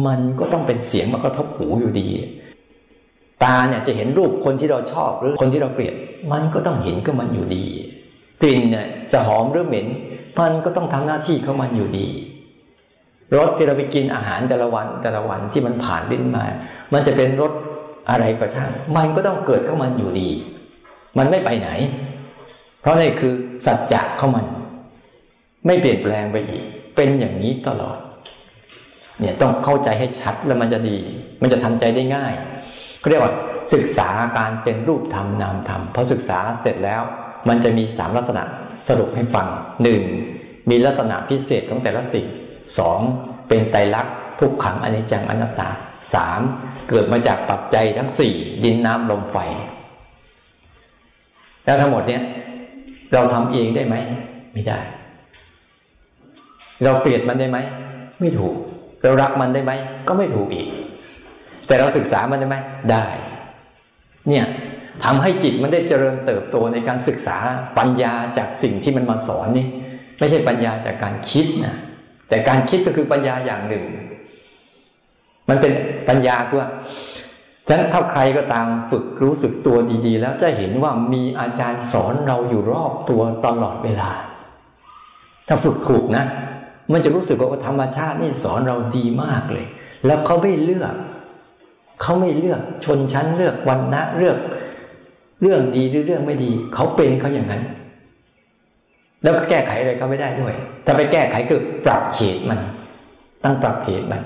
[0.05, 2.09] มันก็ต้องเป็นเสียงมากระทบหูอยู่ดี
[3.43, 5.95] ตาเนี่ยจะเห็นรูปคนที่เราชอบหรือคนที่เราเกลียด
[6.31, 7.65] มันก็ต้องเห็นก็มันอยู่ดี
[8.41, 9.87] กลิ่นเนี่ยจะหอมหรือเหม็น
[10.39, 12.07] มันก็ต้องทำหน้าที่ของมันอยู่ดี
[13.37, 16.43] รสที่เราไปกินอาหารแต่ละวันแต่ละวันที่มันผ่านลิ้นมา
[16.93, 17.51] มันจะเป็นรส
[18.09, 20.29] อะไรก็ช่าง มันก็ต้องเกิดของมันอยู่ดี
[21.17, 21.69] มันไม่ไปไหน
[22.81, 23.33] เพราะนี่คือ
[23.65, 24.45] สัจจะของมัน
[25.65, 26.63] ไม่เปลี่ยนแปลงไปอีก
[26.95, 27.97] เป็นอย่างนี้ตลอด
[29.19, 30.97] เนี่ยต้องเข้าใจให้ชัดแล้วมันจะดี
[31.41, 32.33] มันจะทำใจได้ง่าย
[32.99, 33.33] เขาเรียกว่า
[33.73, 37.01] ศึกษาการเป็นรูปธรรมนามธรรมพอศึกษาเสร็จแล้ว
[37.47, 38.43] มันจะมีสามลักษณะ
[38.87, 39.47] สรุปให้ฟัง
[39.83, 40.01] หนึ่ง
[40.69, 42.27] มีลักษณะพิเศษของแต่ละสิ่ง
[42.77, 42.99] สอง
[43.47, 45.69] เป็นไตรลักษณ์ทุกขังอนิจจังอนัตตา
[46.13, 46.41] สาม
[46.89, 49.37] เกิดมาจากปัจจัยทั้งสี่ดินน้ำลมไฟ
[51.65, 52.21] แล้วทั้งหมดเนี้ย
[53.13, 53.95] เราทำเองได้ไหม
[54.53, 54.79] ไม่ได้
[56.83, 57.57] เราเกลียดมันได้ไหม
[58.19, 58.55] ไม่ถูก
[59.03, 59.71] เรารักมันได้ไหม
[60.07, 60.67] ก็ไม่ถูกอีก
[61.67, 62.57] แต่เราศึกษามันได้ไหม
[62.91, 63.05] ได้
[64.27, 64.45] เนี่ย
[65.05, 67.37] ทำให้จิตมันได้เจริญเติบโตในการศึกษา
[67.77, 69.67] ปัญญาจากสิ่งที่มันมาสอนนี่
[70.19, 71.75] ไม่ใช่ปัญญาจากการคิดนะ
[72.29, 73.83] แต่การคิดก็คือปัญญาอย่างหนึ่ง
[75.49, 75.73] มันเป็น
[76.09, 76.69] ปัญญาคือว่า
[77.67, 84.11] ฉะนั้นถ้าใครก็ตามฝึกรู้สึกตัวดีๆ แล้วจะเห็นว่ามีอาจารย์สอนเราอยู่รอบตัวตลอดเวลา
[85.47, 86.25] ถ้าฝึกถูกนะ
[86.91, 89.65] มันจะรู้สึกว่าธรรมชาตินี่สอนเราดีมากเลย
[90.05, 90.95] แล้วเขาไม่เลือก
[92.01, 94.37] เขาไม่เลือกชนชั้นเลือกวันนะเลือก
[95.41, 97.61] เรื่องดีหรือเรื่องไม่ดี เขาเป็นเขาอย่างนั้น
[99.23, 100.53] แล้วก็แก้ไขอะไรเขาไม่ได้ด้วย
[100.85, 102.59] ถ้าไปแก้ไขคือปรับเหตุมัน
[103.43, 104.21] ตั้งปรับเหตุมัน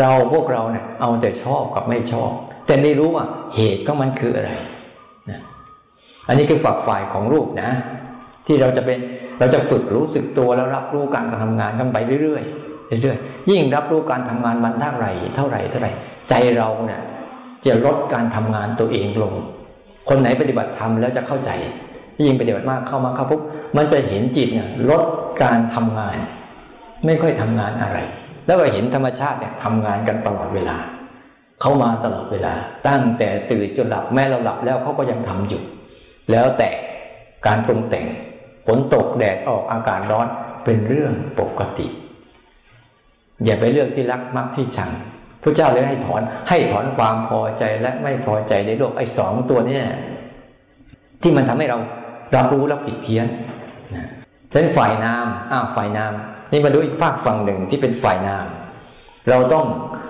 [0.00, 2.30] เราพวกเราเนี่ยเอาแต่ชอบกับไม่ชอบ
[2.66, 3.24] แต่ไม่รู้ว่า
[3.56, 4.52] เหตุของมันคืออะไร
[5.30, 5.40] นะ
[6.28, 7.70] อันนี้คือฝักฝ่ายของรูปนะ
[8.46, 8.98] ที่เราจะเป็น
[9.38, 15.92] เราจะฝึกรู้สึกตัวแล้วรับรู้การทำงานกันไปเรื่อยๆเรื่อยๆยิ่งรับรู้การทำงานมันเท่าไหร่เท่าไหร่เท่าไหร่
[16.28, 17.00] ใจเราเนี่ย
[17.66, 19.34] จะลดการทำงานตัวเองลง
[20.08, 21.50] คนไหนปฏิบัติธรรมแล้วจะเข้าใจ
[22.22, 23.40] ยิ่งปฏิบัติมากเข้ามาเข้าปุ๊บ
[23.76, 25.02] มันจะเห็นจิตเนี่ยลด
[25.42, 26.16] การทำงาน
[27.04, 27.98] ไม่ค่อยทำงานอะไร
[28.46, 30.76] แล้วก็เห็นธรรมชาติเนี่ยทำงานกันตลอดเวลา
[31.60, 32.54] เขามาตลอดเวลา
[32.88, 35.62] ตั้งแต่ตื่นจนหลับแม้เราหลับแล้วเขาก็ยังทำอยู่
[36.30, 36.68] แล้วแต่
[37.46, 38.06] การปรุงแต่ง
[38.66, 40.26] ฝนตกแดดออกอากาศร้อน
[40.64, 41.86] เป็นเรื่องปกติ
[43.44, 44.90] อย่าไปเลือกที่รักมักที่ชัง
[45.44, 49.80] พระเจ้าเลยให้ถอนให้ถอนความพอใจและไม่พอใจในโลกไอ้สองตัวนี้
[51.22, 51.78] ที่มันทำให้เรา
[52.36, 53.26] รับรู้แล้วผิดเพี้ยน
[54.52, 56.12] เป็นฝ่ายนามอ้าวฝ่ายนาม
[56.52, 58.46] นี่มาดูอีกฝากฝั่งหนึ่งที่เป็นฝ่ายนาม
[59.30, 59.66] เราต้อง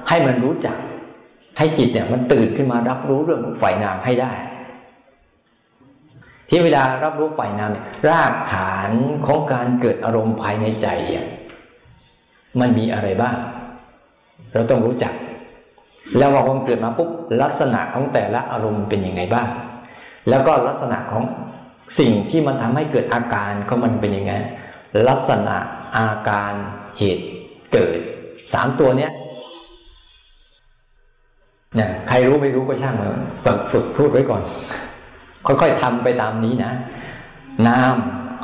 [0.08, 0.76] ให้มันรู้จัก
[1.58, 4.32] ให้จิตเนี่ย มันตื่นขึ้นมารับรู้เรื่องฝ่ายนามให้ได้
[6.48, 8.90] ที่เวลารับรู้ฝ่ายนามเนี่ยรากฐาน
[9.26, 10.86] ของการเกิดอารมณ์ภายในใจ
[12.60, 13.36] มันมีอะไรบ้าง
[14.54, 15.14] เราต้องรู้จัก
[16.18, 17.10] แล้วพอมันเกิดมาปุ๊บ
[17.42, 19.48] ลักษณะของแต่ละอารมณ์เป็นยังไงบ้าง
[20.28, 21.22] แล้วก็ลักษณะของ
[21.98, 24.32] สิ่งที่มันทำให้เกิดอาการของมันเป็นยังไง
[25.08, 25.56] ลักษณะ
[25.98, 26.52] อาการ
[26.98, 27.26] เหตุ
[27.72, 27.98] เกิด
[28.52, 29.12] สามตัวเนี้ย
[31.76, 32.96] เนี่ยใครรู้ไม่รู้ก็ช่าง
[33.44, 34.42] ฝึกฝึกพูดไว้ก่อน
[35.46, 36.72] ค่อยๆทำไปตามนี้นะ
[37.66, 37.94] นาม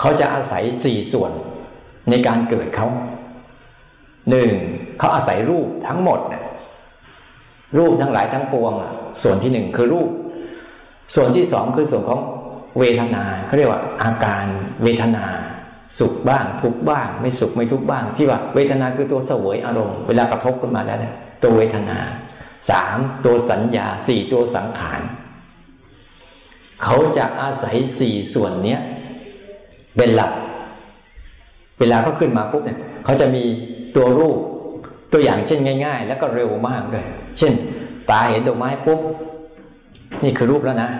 [0.00, 1.32] เขาจะอาศัยสี่ส่วน
[2.10, 2.88] ในการเกิดเขา
[4.30, 4.50] หนึ่ง
[5.00, 6.44] เขาอาศัยรูปทั้งหมดเนี่ย
[7.78, 8.72] รูปทั้งหลายทั้งปวง
[9.22, 10.08] ส่วนที่หนึ่งคือรูป
[11.14, 12.20] ส่วนที่สองคือส่วนของ
[12.78, 14.44] เวทนาเขาเรียกว่าอาการ
[14.82, 15.24] เวทนา
[15.98, 21.98] สุขบ้างทุกบ้าง ไม่สุขไม่ทุกบ้าง ที่ว่าเวทนาคือตัวเสวยอารมณ์เวลากระทบขึ้นมาแล้วเนี่ยตัวเวทนา
[22.70, 25.00] สามตัวสัญญาสี่ตัวสังขาร
[26.82, 28.80] เขาจะอาศัยสี่ส่วนเนี้ย
[29.96, 30.32] เป็นหลัก
[31.80, 33.44] เวลาเขาขึ้นมาปุ๊บเนี่ยเขาจะมี
[33.96, 34.38] ตัวรูป
[35.12, 37.06] ตัวอย่างเช่นง่าย ๆ แล้วก็เร็วมากด้วย
[37.38, 37.52] เช่น
[38.10, 39.00] ตาเห็นดอกไม้ปุ๊บ
[40.22, 40.90] นี่คือรูปแล้วนะ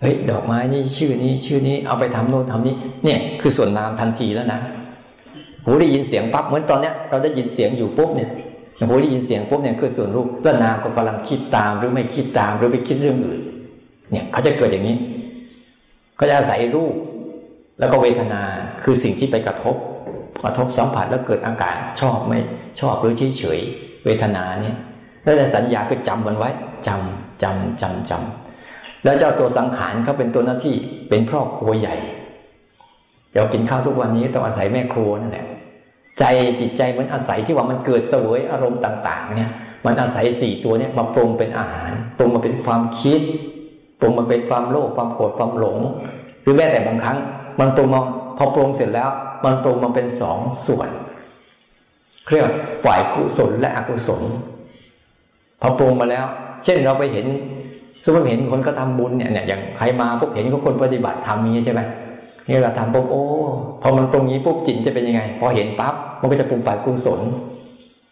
[0.00, 4.60] เฮ้ยดอกไม้นี่ชื่อนี้ชื่อนี้เอาไปทำโน่นทำนี้เนี่ยคือส่วนนามทันทีแล้วนะ
[5.64, 8.30] หูได้ยินเสียงปั๊บเหมือนตอนเนี้ยเราได้ยินเสียงอยู่ปุ๊บเนี่ย
[8.88, 13.40] หูได้ยินเสียงปุ๊บเนี่ยคือส่วนรูปแล้วนามก็กำลังคิดตามหรือไม่คิดตามหรือไปคิดเรื่องอื่น
[14.10, 14.96] เนี่ยเขาจะเกิดอย่างนี้
[16.16, 16.94] เขาจะอาศัยรูป
[17.78, 18.42] แล้วก็เวทนา
[18.82, 19.76] คือสิ่งที่ไปกระทบ
[20.42, 22.38] กระทบสัมผัสแล้วเกิดอาการชอบไม่
[22.80, 23.60] ชอบหรือเฉยเฉย
[24.04, 24.76] เวทนาเนี่ย
[25.22, 26.50] แล้วแต่สัญญาก็จำมันไว้
[26.86, 30.76] จำจำจำจำแล้วเจ้าตัวสังขารเขาเป็นตัวหน้าที่
[31.08, 31.96] เป็นครอครัวใหญ่
[33.34, 35.46] เรากินข้าวทุกวันนี้ต้องอาศัยแม่ครัวนั่นแหละ
[36.18, 36.24] ใจ
[36.60, 39.50] จิตใจมันอาศัยที่ว่ามันเกิดเสวยอารมณ์ต่าง ๆ เนี่ย
[39.86, 43.20] มันอาศัยสี่ตัวเนี่ยมาปรุงเป็นอาหารปรุงมาเป็นความคิด
[44.00, 45.78] ปรุงมาเป็นความโลภความโกรธความหลง
[46.42, 47.18] หรือแม้แต่บางครั้ง
[47.60, 48.02] มันปรุงมา
[48.38, 49.10] พอปรุงเสร็จแล้ว
[49.44, 50.88] มันปรุงมาเป็นสองส่วน
[52.30, 52.50] เรียก
[52.84, 54.22] ฝ่ายกุศลและอกุศล
[55.60, 56.26] พอปรุงมาแล้ว
[56.64, 57.26] เช่นเราไปเห็น
[58.04, 61.80] สมมติเห็นคนก็ทำบุญเนี่ยเนี่ยอย่างใครมาพวกเห็นเขาคนปฏิบัติทำอย่างนี้ใช่ไหม
[62.48, 63.24] นี่เราทำปุ๊บโอ้
[63.82, 67.20] พอมันปรุงนี้ปุ๊บจิตจะเป็นยังไง พอเห็นปั๊บมันก็จะปรุงฝ่ายกุศล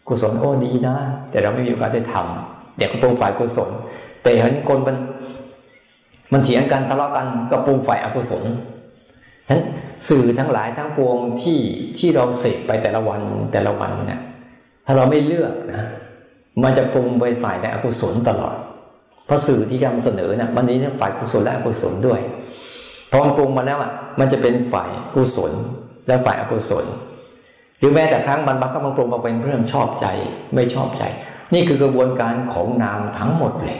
[0.07, 0.95] กุศลโอ้ดีนะ
[1.29, 3.69] แต่เราไม่มีโอกาสได้ทำเดี๋ยวก็ปรุงฝ่ายกุศล
[4.21, 4.97] แต่เห็นคนมัน
[6.33, 8.43] มันเถียงกันทะเลาะกันก็ปรุงฝ่ายอกุศล
[9.49, 9.61] นั้น
[10.09, 11.59] สื่อทั้งหลายทั้งปวงที่
[11.97, 13.21] ที่เราเสพไปแต่ละวัน
[13.53, 14.21] แต่ละวันเนี่ย
[14.85, 15.87] ถ้าเราไม่เลือกนะ
[16.63, 18.55] มันจะปรุงไปฝ่ายแต่อกุศลตลอด
[19.25, 22.19] เพราะสื่อที่กำเสนอเนะ่ยวันนี้เนี่ยฝ่ายกุศลและอกุศลด้วย
[23.11, 25.51] พอมันปรุงมาแล้วอะมันจะเป็นฝ่ายกุศล
[26.07, 26.85] และฝ่ายอกุศล
[27.79, 30.07] หรือแม้แต่ครั้งมันบังคับมันปรุงมาเป็นเรื่องชอบใจ
[30.55, 31.03] ไม่ชอบใจ
[31.53, 33.79] นี่คือกระบวนการของนามทั้งหมดเลย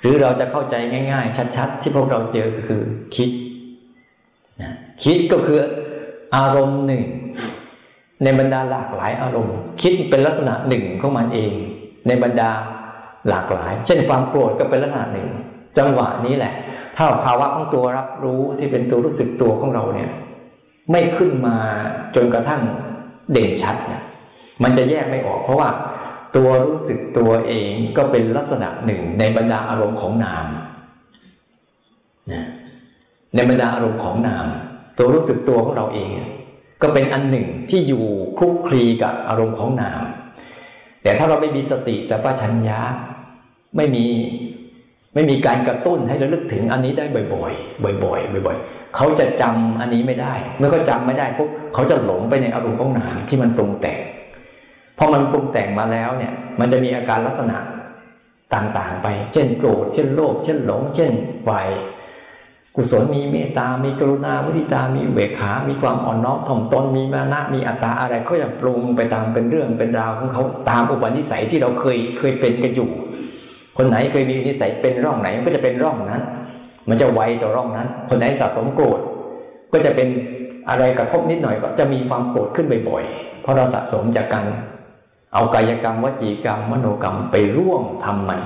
[0.00, 0.74] หรือเราจะเข้าใจ
[1.12, 2.82] ง่าย ๆ ชัด ๆ ที่พวกเราเจอคือ
[3.16, 3.28] คิด
[5.04, 5.58] คิดก็คือ
[6.36, 7.02] อารมณ์หนึ่ง
[8.22, 11.52] ในบรรดาหลากหลายอารมณ์ คิดเป็นลักษณะหนึ่งของมันเอง
[12.06, 12.50] ในบรรดา
[13.28, 15.28] หลากหลาย เช่นความโกรธก็เป็นลักษณะหนึ่ง
[15.78, 16.52] จังหวะนี้แหละ
[16.96, 20.10] ถ้าภาวะของตัวรับรู้ที่เป็นตัวรู้สึกตัวของเราเนี่ย
[20.90, 21.56] ไม่ขึ้นมา
[22.14, 22.62] จนกระทั่ง
[23.32, 24.02] เด่นชัดนะ
[24.62, 25.68] มันจะแยกไม่ออกเพราะว่า
[26.36, 30.46] ตัวรู้สึกตัวเองก็เป็นลักษณะหนึ่ง ในบรรดาอารมณ์ของนาม
[32.32, 32.46] นะ
[33.34, 34.46] ในบรรดาอารมณ์ของนาม
[34.98, 36.10] ตัวรู้สึกตัวของเราเอง
[36.82, 38.04] ก็เป็นอันหนึ่งที่อยู่
[38.38, 40.02] คลุกคลีกับอารมณ์ของนาม
[41.02, 42.80] แต่ถ้าเราไม่มีสติสัพพัญญะ
[43.76, 44.06] ไม่มี
[45.14, 54.00] ไม่มีการกระตุ้นให้ระลึกถึงอันนี้ได้บ่อยๆ บ่อยๆ บ่อยๆ เขาจะจำอันนี้ไม่ได้ เมื่อเขาจาไม่ได้ปุ๊บเขาจะหลงไปในอารมณ์ของนามที่มันปรุงแต่ง
[54.98, 57.56] พอมันปรุงแต่งมาแล้วเนี่ย มันจะมีอาการลักษณะ
[58.54, 61.10] ต่างๆ ไป เช่นโกรธ เช่นโลภ เช่นหลง เช่น
[61.50, 61.68] วาย
[62.80, 72.90] กุศลมีเมตตา มีกรุณาวุทิตา มีเวขา มีความอ่อนน้อมถ่อมตน มีมานะ มีอัตตาอะไรเขาจะปรุงไปตามเป็นเรื่องเป็นราวของเขาตามอุปนิสัยที่เราเคยเคยเป็นกันอยู่
[73.76, 76.22] คนไหนเคยมีนิสัยเป็นร่องไหนก็จะเป็นร่องนั้น
[76.88, 79.00] มันจะไวต่อร่องนั้น คนไหนสะสมโกรธ
[79.72, 80.08] ก็จะเป็น
[80.68, 84.46] อะไรกระทบนิดหน่อยก็จะมีความโกรธขึ้นบ่อยๆ เพราะเราสะสมจากการ
[85.34, 88.40] เอากายกรรมวจีกรรม มโนกรรมไปร่วมทำมัน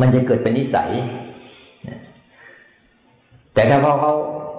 [0.00, 0.90] มันจะเกิดเป็นนิสัย
[3.54, 4.12] แต่ถ้าพอเขา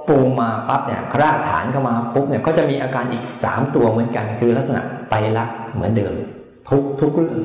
[0.08, 6.14] ปรุงมาปั๊บเนี่ยรากฐานเข้ามาปุ๊บเนี่ยเขาจะมีอาการอีกสามตัวเหมือนกัน คือลักษณะไตรลักษณ์เหมือนเดิม
[6.70, 7.38] ทุกทุกเรื่อง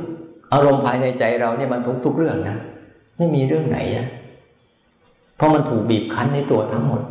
[0.52, 2.56] อารมณ์ภายในใจเราเนี่ยมันทุกทุกเรื่องนะ
[3.16, 4.06] ไม่มีเรื่องไหนนะ
[5.36, 7.02] เพราะมันถูกบีบคั้นในตัวทั้งหมด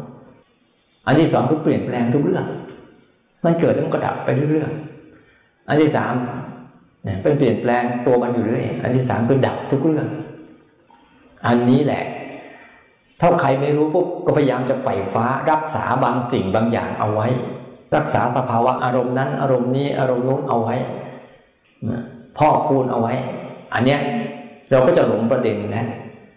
[1.05, 2.45] อันที่สองคือเปลี่ยนแปลงทุกเรื่อง
[3.45, 6.13] มันเกิดแล้วมันก็ดับไปเรื่อยๆอันที่สาม
[7.03, 10.07] เนี่ยเป็นเปลี่ยนแปลงตัวมันอยู่เรื่อยอันที่สามคือดับทุกเรื่อง
[11.47, 12.03] อันนี้แหละ
[13.21, 17.27] ถ้าใครไม่รู้ปุ๊บก็พยายามจะไฝ่ฟ้ารักษาบางสิ่งบางอย่างเอาไว้
[17.95, 20.75] รักษาสภาวะอารมณ์นั้นอารมณ์นี้อารมณ์นู้นเอาไว้
[22.37, 23.13] พ่อคูณเอาไว้
[23.73, 23.99] อันเนี้ย
[24.71, 25.87] เราก็จะหลงประเด็นแล้ว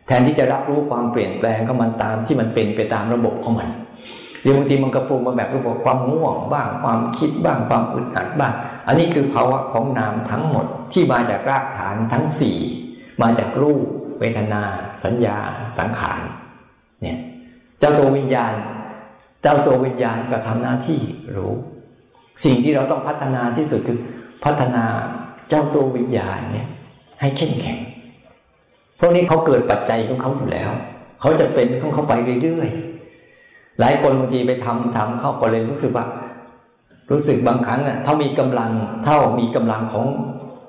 [0.06, 3.70] แทนที่จะรับรู้ความเปลี่ยนแปลงของมันตามที่มันเป็นไปตามระบบของมัน
[4.42, 8.52] หรือบางทีมันกระปรุงมาแบบระบบความง่วงบ้างความคิดบ้างความอึดอัดบ้าง
[8.86, 12.58] อันนี้คือภาวะของนามทั้งหมดที่มาจากรากฐานทั้งสี่
[13.22, 13.84] มาจากรูป
[14.18, 14.62] เวทนา
[15.04, 15.36] สัญญา
[15.78, 16.22] สังขาร
[17.02, 17.18] เนี่ย
[17.80, 18.52] เจ้าตัววิญญาณ
[19.42, 20.98] เจ้าตัววิญญาณก็ทำหน้าที่
[21.36, 21.52] รู้
[22.44, 23.98] สิ่งที่เราต้องพัฒนาที่สุดคือ
[24.44, 24.84] พัฒนา
[25.48, 26.68] เจ้าตัววิญญาณเนี่ย
[27.20, 27.78] ให้เข้มแข็ง
[28.98, 30.70] พวกนี้เขาเกิดปัจจัยของเขาอยู่แล้ว
[31.20, 32.12] เขาจะเป็นของเขาไป
[32.42, 36.06] เรื่อยๆหลายคนบางทีไปทำทำเข้าก็เลยรู้สึกว่า
[37.10, 38.70] รู้สึกบางครั้งอะเท่ามีกำลัง
[39.04, 40.06] เท่ามีกำลังของ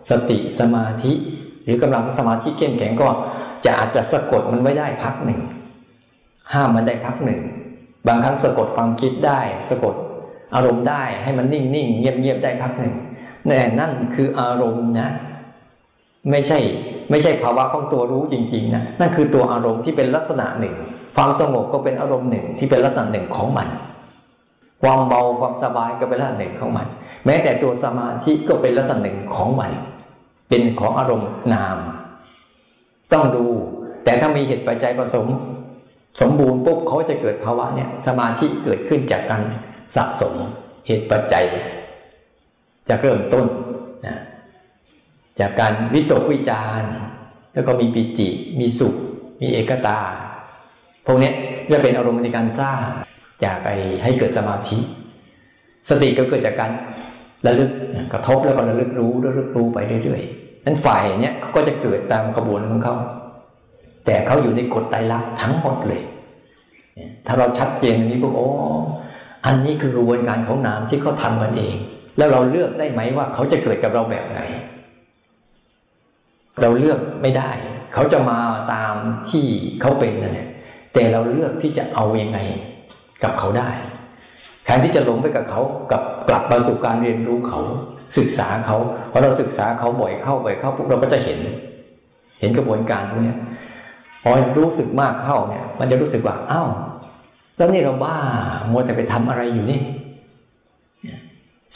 [0.10, 1.14] สติสมาธิ
[1.64, 3.08] หรือกำลังของสมาธิเข้มแข็งก็
[3.66, 5.40] จะอาจจะสะกดมันไว้ได้พักหนึ่ง
[6.54, 7.40] ห้ามมันได้พักหนึ่ง
[8.08, 9.96] บางครั้งสะกดความคิดได้สะกด
[10.56, 12.96] อารมณ์ได้ให้มันนิ่งนิ่งเงียบเงียบได้พักหนึ่ง
[13.48, 15.10] แต่นั่นคืออารมณ์นะ
[16.32, 16.60] ไม่ใช่
[17.10, 20.76] ไม่ใช่ภาวะของตัวรู้จริง ๆนะนั่นคือตัวอารมณ์ที่เป็นลักษณะหนึ่ง
[21.16, 23.68] ความสงบก็เป็นอารมณ์หนึ่งที่เป็นลักษณะหนึ่งของมัน
[24.84, 26.88] ความเบาความสบายก็เป็นลักษณะหนึ่งของมัน
[27.26, 29.72] แม้แต่ตัวสมาธิก็เป็นลักษณะหนึ่งของมัน
[30.50, 31.78] เป็นของอารมณ์นาม
[33.14, 33.46] ต้องดู
[34.04, 35.28] แต่ถ้ามีเหตุปัจจัยผสม
[36.22, 39.44] สมบูรณ์ปุ๊บเขาจะเกิดภาวะเนี่ยสมาธิเกิดขึ้นจากการ
[39.96, 40.34] สะสม
[40.88, 41.46] เหตุปัจจัย
[42.90, 43.46] จะเริ่มต้น
[44.06, 44.18] นะ
[45.40, 46.84] จากการวิตกวิจาร
[47.54, 48.96] แล้วก็มีปิติ มีสุข
[49.42, 50.00] มีเอกตา
[51.06, 51.32] พวกนี้
[51.72, 52.80] จะเป็นอารมณ์ในการสร้าง
[53.44, 53.68] จากไป
[54.04, 54.78] ให้เกิดสมาธิ
[55.90, 56.72] สติก็เกิดจากการ
[57.46, 57.70] ระลึก
[58.14, 62.96] กระทบแล้วก็ระลึกรู้ระลึกรู้ไปเรื่อยๆนั้นฝ่ายเนี้ยก็จะเกิดตามกระบวนของเขา
[64.06, 66.02] แต่เขาอยู่ในกฎไตรลักษณ์ทั้งหมดเลย
[67.26, 68.50] ถ้าเราชัดเจนตรงนี้ปุ๊บโอ้
[69.46, 71.76] อันนี้คือกระบวนการของนามที่เขาทำกันเอง
[72.18, 74.40] แล้วเราเลือกได้ไหมว่าเขาจะเกิดกับเราแบบไหน
[76.62, 77.52] เราเลือกไม่ได้
[77.94, 78.40] เขาจะมา
[78.74, 78.96] ตาม
[79.30, 79.46] ที่
[79.82, 80.48] เขาเป็นนั่นแหละ
[80.94, 82.40] แต่เราเลือกที่จะเอาอยัางไง
[83.24, 83.70] กับเขาได้
[84.64, 85.62] แทนที่จะหลงไปกับเขา
[85.92, 87.60] กับกลับมาสู่การเรียนรู้เขา
[88.18, 88.78] ศึกษาเขา
[89.12, 91.40] พอเราศึกษาเขาบ่อยเข้าบ่อยเข้าปุ๊บเราก็จะเห็น
[92.40, 93.36] เห็นกระบวนการพวกนี้
[94.24, 96.70] พอรู้สึกมากเข้าเนี่ย มันจะรู้สึกว่าอ้าว
[97.58, 98.18] แล้วนี่เราบ้า
[98.72, 99.82] มัวแต่ไปทำอะไรอยู่นี่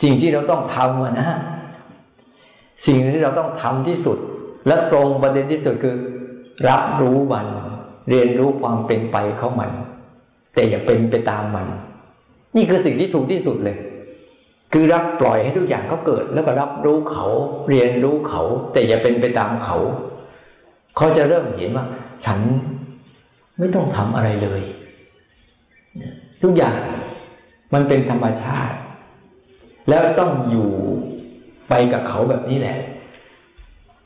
[0.01, 1.39] สิ่งที่เราต้องทำนะฮะ
[2.85, 4.17] สิ่งที่เราต้องทำที่สุด
[4.67, 5.97] และตรงประเด็นที่สุดคือ
[6.69, 7.47] รับรู้มัน
[8.09, 9.71] เรียนรู้ความเป็นไปของมัน
[10.53, 11.67] แต่อย่าเป็นไปตามมัน
[12.55, 13.77] นี่คือสิ่งที่ถูกที่สุดเลย
[14.73, 17.27] คือรับปล่อยให้ทุกอย่างเขาเกิด แล้วก็รับรู้เขา
[17.69, 18.41] เรียนรู้เขา
[18.73, 19.77] แต่อย่าเป็นไปตามเขา
[20.97, 21.85] เขาจะเริ่มเห็นว่า
[22.25, 22.39] ฉัน
[23.57, 24.61] ไม่ต้องทำอะไรเลย
[26.41, 26.77] ทุกอย่าง
[27.73, 28.75] มันเป็นธรรมชาติ
[29.89, 30.69] แล้วต้องอยู่
[31.69, 32.77] ไปกับเขาแบบนี้แหละ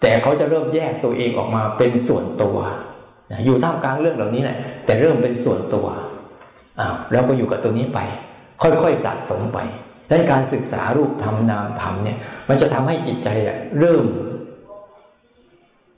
[0.02, 2.58] แต่เขาจะเริ่มแยกตัวเองออกมาเป็นส่วนตัว
[3.46, 5.88] อยู่ท่ามกลางเรื่องเหล่านี้แหละ แต่เริ่มเป็นส่วนตัว
[6.80, 8.00] อ้าวเราก็อยู่กับตัวนี้ไป
[8.62, 9.60] ค่อยๆสะสมไป
[10.08, 12.18] ดังนั้นการศึกษารูปธรรมนามธรรมเนี่ย
[12.50, 13.30] มันจะทำให้จิตใจ
[13.80, 14.06] เริ่ม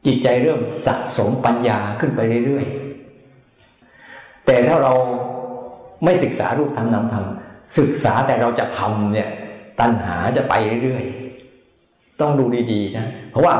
[0.06, 4.94] จิตใจเริ่มสะสมปัญญาขึ้นไปเรื่อยๆ แต่ถ้าเรา
[6.04, 7.26] ไม่ศึกษารูปธรรมนามธรรม
[7.78, 9.30] ศึกษาแต่เราจะทำเนี่ย
[9.80, 13.54] ตัณหาจะไปเรื่อยๆ ต้องดูดีๆนะเพราะว่า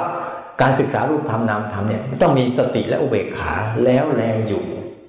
[0.62, 3.54] การศึกษารูปธรรมนามธรรมเนี่ยต้องมีสติและอุเบกขา
[3.84, 4.64] แล้วแลอยู่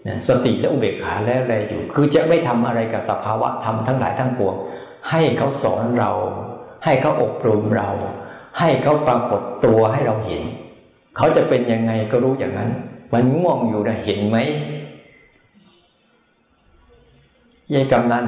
[0.06, 4.54] นะสติและอุเบกขาแล้วแลอยู่ คือจะไม่ทำอะไรกับสภาวะธรรมทั้งหลายทั้งปวง
[5.10, 6.12] ให้เขาสอนเรา
[6.84, 7.90] ให้เขาอบรมเรา
[8.58, 10.42] ให้เขาปรากฏตัวให้เราเห็น
[11.16, 12.70] เขาจะเป็นยังไงก็รู้อย่างนั้น
[13.12, 14.38] มันง่วงอยู่นะเห็นไหม
[17.74, 18.24] ยายกำนัน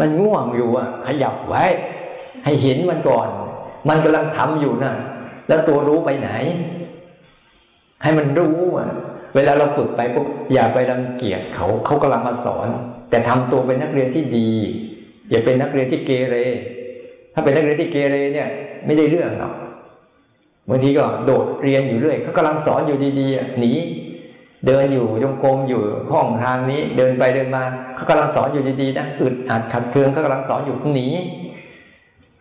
[0.00, 1.64] มันง่วงอยู่อะ ขยับไว้
[2.44, 3.28] ให้เห็นมันก่อน
[3.88, 4.94] มันกำลังทำอยู่นะ่ะ
[5.48, 6.30] แล้วตัวรู้ไปไหน
[8.02, 8.88] ให้มันรู้อะ
[9.34, 12.68] เวลาเราฝึกไปปุ๊บอย่าไปรังเกียจเขาเขากำลังมาสอน
[13.10, 14.50] แต่ทำตัวเป็นนักเรียนที่ดี
[15.30, 16.36] อย่าเป็นนักเรียนที่เกเร
[17.34, 18.48] ถ้าเป็นนักเรียนที่เกเรเนี่ย
[18.86, 19.54] ไม่ได้เรื่องหรอก
[20.70, 23.72] บางทีก็โดดเรียนอยู่เรื่อยเขากำลังสอนอยู่ดีๆหนี
[24.66, 27.62] เดินอยู่จงกรมอยู่ห้องทางนี้เดินไปเดินมา
[27.94, 31.08] เขากำลังสอนอยู่ดีๆนะอึดอัดขัดเคืองเขากำลังสอนอยู่หนี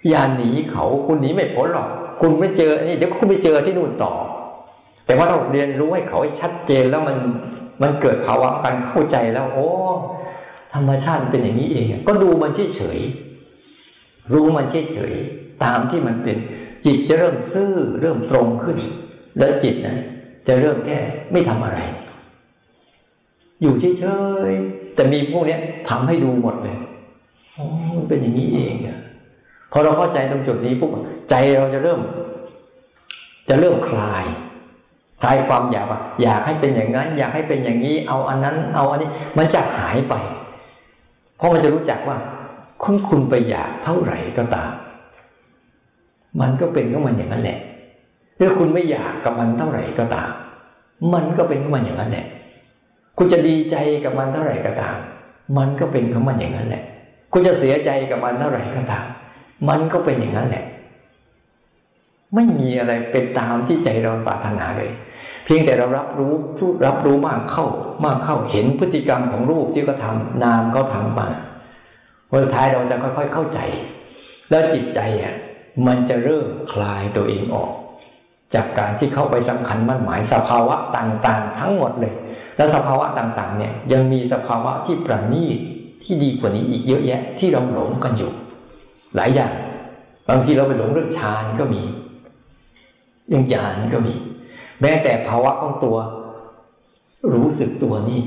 [0.09, 1.89] อย่าหนีเขาคุณหนีไม่พ้นหรอก
[2.21, 4.13] คุณไม่เจอนี่เดี๋ยวคุณไปเจอที่นู่นต่อ
[5.05, 7.17] แต่ว่าต้องเรียนรู้ให้เขาชัดเจนแล้วมัน
[7.81, 9.69] มันเกิดภาวะการเข้าใจแล้ว โอ้
[10.73, 16.37] ธรรมชาติเป็นอย่างนี้เอง ก็ดูมันเฉยๆรู้มันเฉยๆตามที่มันเป็น
[16.85, 18.77] จิตจะเริ่มซื่อเริ่มตรงขึ้น
[19.39, 19.97] แล้วจิตนะ
[20.47, 20.97] จะเริ่มแค่
[21.31, 21.79] ไม่ทำอะไร
[23.61, 24.05] อยู่เฉ
[24.49, 25.59] ยๆแต่มีพวกเนี้ย
[25.89, 26.77] ทำให้ดูหมดเลย
[27.57, 27.65] อ๋อ
[28.07, 28.99] เป็นอย่างนี้เองอะ
[29.71, 30.91] พอเราเข้าใจตรงจุดนี้ปุ๊บ
[31.29, 31.99] ใจเราจะเริ่ม
[33.49, 34.25] จะเริ่มคลาย
[35.21, 40.13] คลายความอยากว่าอยากให้เป็นอย่างนั้น อยากให้เป็นอย่างนี้ เอาอันนั้น เอาอันนี้ มันจะหายไป
[41.37, 42.17] เพราะมันจะรู้จักว่า
[42.83, 44.71] คุณคุณไปอยากเท่าไหร่ก็ตาม
[46.41, 47.57] มันก็เป็นของมันอย่างนั้นแหละ
[48.37, 50.29] หรือคุณไม่อยากกับมันเท่าไหร่ก็ตาม
[51.13, 52.25] มันก็เป็นของมันอย่างนั้นแหละ
[53.17, 54.95] คุณจะดีใจกับมันเท่าไหร่ก็ตาม
[55.57, 56.83] มันก็เป็นของมันอย่างนั้นแหละ
[57.33, 59.05] คุณจะเสียใจกับมันเท่าไหร่ก็ตาม
[59.69, 60.65] มันก็เป็นอย่างนั้นแหละ
[62.35, 64.91] ไม่มีอะไรเป็นตามที่ใจเราปรารถนาเลย
[65.45, 66.33] เพียงแต่เรารับรู้
[66.85, 67.65] รับรู้มากเข้า
[68.05, 71.27] มากเข้าเห็นพฤติกรรมของรูปที่เขาทานามเขาทามา
[72.31, 73.59] วันสุดท้ายเราจะค่อยๆเข้าใจ
[74.49, 75.33] แล้วจิตใจอะ
[75.87, 77.71] มันจะเริ่มคลายตัวเองออก
[78.55, 82.13] จากการที่เข้าไปสำคัญมั่นหมายสภาวะต่างๆ ทั้งหมดเลย
[82.57, 85.57] และสภาวะต่างๆเนี่ยยังมีสภาวะที่ประณีต
[86.03, 88.31] ที่ดีกว่านี้อีกเยอะแยะที่เราหลงกันอยู่
[89.15, 89.53] หลายอย่าง
[90.29, 91.81] บางทีเราไปหลงเรื่องฌานก็มี
[93.27, 94.13] เรื่องญาณก็มี
[94.81, 95.97] แม้แต่ภาวะของตัว
[97.33, 98.21] รู้สึกตัวนี่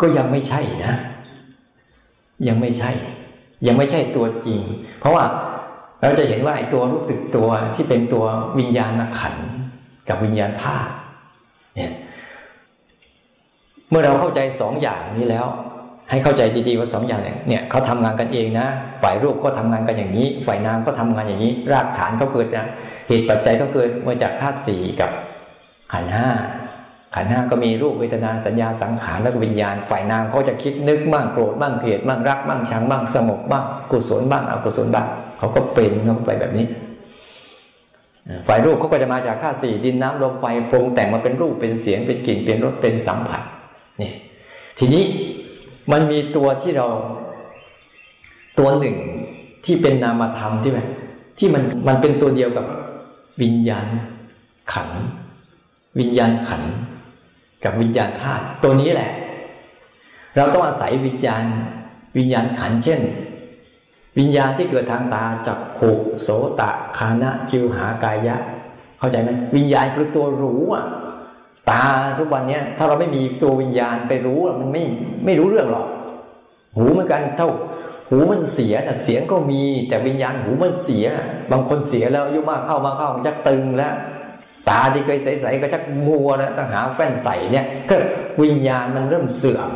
[0.00, 0.94] ก็ยังไม่ใช่นะ
[2.48, 2.90] ยังไม่ใช่
[3.66, 4.60] ยังไม่ใช่ตัวจริง
[5.00, 5.24] เพราะว่า
[6.04, 8.24] เราจะเห็นว่าไอ้ตัวรู้สึกตัวที่เป็นตัว
[8.58, 9.36] วิญญาณขัน
[10.08, 10.92] กับวิญญาณธาตุ
[11.74, 11.92] เนี่ย
[13.90, 15.46] เมื่อเราเข้าใจสองอย่างนี้แล้ว
[16.10, 18.66] ให้เข้าใจดีๆว่าสองอย่างเนี่ยเขาทำงานกันเองนะ
[19.02, 22.66] ฝ่ายรูปก็ทำงานกันอย่างนี้ ฝ่ายนามก็ทำงานอย่างนี้ รากฐานเขาเกิดนะ
[23.08, 25.10] เหตุปัจจัยก็เกิดมาจากธาตุสี่กับ
[25.92, 26.28] ขันห้า
[27.14, 35.06] ขันห้าก็มีรูปเวทนาสัญญาสังขารและวิญญาณฝ่ายนามเขาจะคิดนึกบ้างโกรธบ้างเกลียดบ้างรักบ้างชังบ้างสงบบ้างกุศลบ้างอกุศลบ้าง
[35.38, 36.66] เขาก็เป็นเขาไปแบบนี้
[38.48, 43.42] ฝ่ายรูปเขาก็จะมาจากธาสี่ดินน้ำลมไฟปรุงแต่งมาเป็นรูปเป็นเสียงเป็นกลิ่นเป็นรสเป็นสัมผัส
[44.00, 44.12] นี่
[44.78, 45.04] ทีนี้
[45.92, 46.86] มันมีตัวที่เรา
[48.58, 48.96] ตัวหนึ่ง
[49.64, 50.86] ที่เป็นนามธรรมที่แบบ
[51.38, 52.66] ที่มันมันเป็นตัวเดียวกับ
[53.42, 53.86] วิญญาณ
[54.72, 54.90] ขัน
[55.98, 56.62] วิญญาณขัน
[57.64, 59.10] กับวิญญาณธาตุตัวนี้แหละ
[60.36, 61.44] เราต้องอาศัยวิญญาณ
[62.16, 63.00] วิญญาณขันเช่น
[64.18, 65.90] วิญญาณที่เกิดทางตาจักขุ
[66.20, 66.28] โส
[66.60, 68.36] ตะคานะจิวหากายะ
[68.98, 70.84] เข้าใจไหมวิญญาณคือตัวรู้อะ
[71.70, 71.82] ตา
[72.18, 74.82] ทุกวันนี้ถ้าเราไม่มีตัววิญญาณไปรู้มันไม่
[75.24, 75.86] ไม่รู้เรื่องหรอก
[76.76, 77.50] หูเหมือนกันเท่า
[78.08, 81.06] หูมันเสียแต่เสียงก็มีแต่วิญญาณหูมันเสีย
[81.50, 83.94] บางคนเสียแล้วอายุมากเข้ามาเข้ามันจะตึงแล้ว
[84.68, 87.96] ตาที่เคยใสๆก็ชักมัวแล้วต้องหาแฟ่นใสเนี่ยก็
[88.42, 89.70] วิญญาณมันเริ่มเสื่อม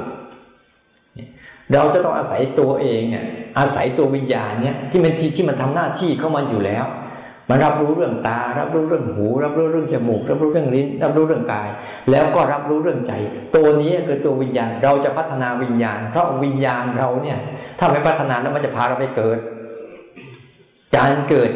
[1.72, 3.24] เราจะต้องอาศัยตัวเองเนี่ย
[3.58, 6.86] อาศัยตัววิญญาณเนี่ยที่มันที่ที่มันทำหน้าที่เข้ามาอยู่แล้ว
[7.50, 11.68] มันรับรู้เรื่องตา รับรู้เรื่องหู รับรู้เรื่องจมูก รับรู้เรื่องลิ้น รับรู้เรื่องกาย
[12.10, 13.12] แล้วก็รับรู้เรื่องใจ
[13.56, 17.38] ตัวนี้คือตัววิญญาณเราจะพัฒนาวิญญาณ เพราะวิญญาณเราเนี่ย
[17.78, 19.38] ถ้าไม่พัฒนาแล้วมันจะพาเราไปเกิด
[20.96, 21.50] การเกิด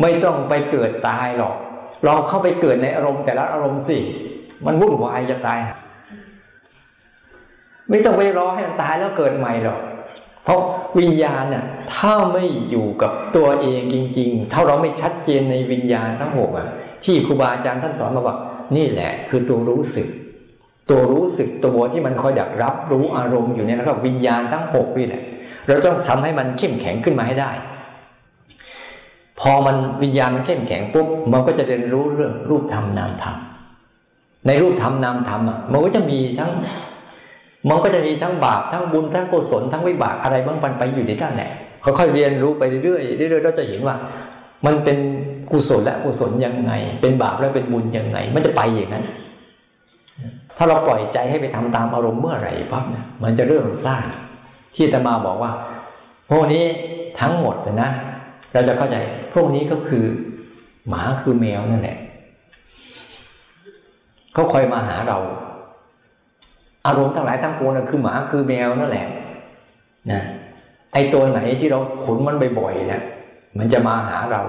[0.00, 1.56] ไม่ต้องไปเกิดตายหรอก
[2.04, 3.98] เราเข้าไปเกิดในอารมณ์แต่ละอารมณ์สิ
[4.66, 5.58] มันวุ่นวายจะตาย
[7.90, 9.80] ไม่ต้องไปรอให้มันตายแล้วเกิดใหม่หรอก
[10.44, 10.60] เพราะ
[10.98, 16.68] วิญญาณเนี่ยถ้าไม่อยู่กับตัวเองจริง ๆ ถ้าเราไม่ชัดเจนในวิญญาณทั้งหกอะ
[17.04, 18.36] ที่ครูบาอาจารย์ท่านสอนมาว่า
[18.76, 20.08] นี่แหละ คือตัวรู้สึก
[20.90, 25.22] ตัวรู้สึกตัวที่มันคอยดักรับรู้อารมณ์อยู่เนี่ยนะครับวิญญาณทั้งหกนี่แหละ
[25.66, 27.50] เราต้องทำให้มันเข้มแข็งขึ้นมาให้ได้
[29.40, 33.36] พอมันวิญญาณมันเข้มแข็งปุ๊บมันก็จะเรียนรู้เรื่องรูปธรรมนามธรรม
[34.46, 36.50] ในรูปธรรมนามธรรมอะมันก็จะมีทั้ง
[37.68, 41.50] มันก็จะมีทั้งบาปทั้งบุญทั้งกุศลทั้งวิบากอะไรบ้างปันไปอยู่ในท่านแหละ
[41.84, 43.96] ค่อยๆเรียนรู้ไปเรื่อยๆเรื่อยๆเราจะเห็นว่า
[44.66, 44.98] มันเป็น
[45.52, 49.04] กุศลและกุศลยังไง เป็นบาปและเป็นบุญยังไง มันจะไปอย่างนั้น
[50.56, 54.02] ถ้าเราปล่อยใจให้ไปทำตามอารมณ์เมื่อไหร่ปั๊บเนี่ยมันจะเริ่มสร้าง
[54.76, 55.52] ที่ตมาบอกว่า
[56.30, 56.64] พวกนี้
[57.20, 57.90] ทั้งหมดนะ
[58.52, 58.96] เราจะเข้าใจ
[59.34, 60.04] พวกนี้ก็คือ
[60.88, 61.98] หมาคือแมวนั่นแหละ
[64.34, 65.18] เขาคอยมาหาเรา
[66.86, 69.06] อารมณ์ทั้งหลายทั้งปวงนั่นคือหมาคือแมวนั่นแหละ
[70.12, 70.22] นะ
[70.92, 73.02] ไอตัวไหนที่เราขุนมันบ่อยๆเนี่ย
[73.58, 74.42] มันจะมาหาเรา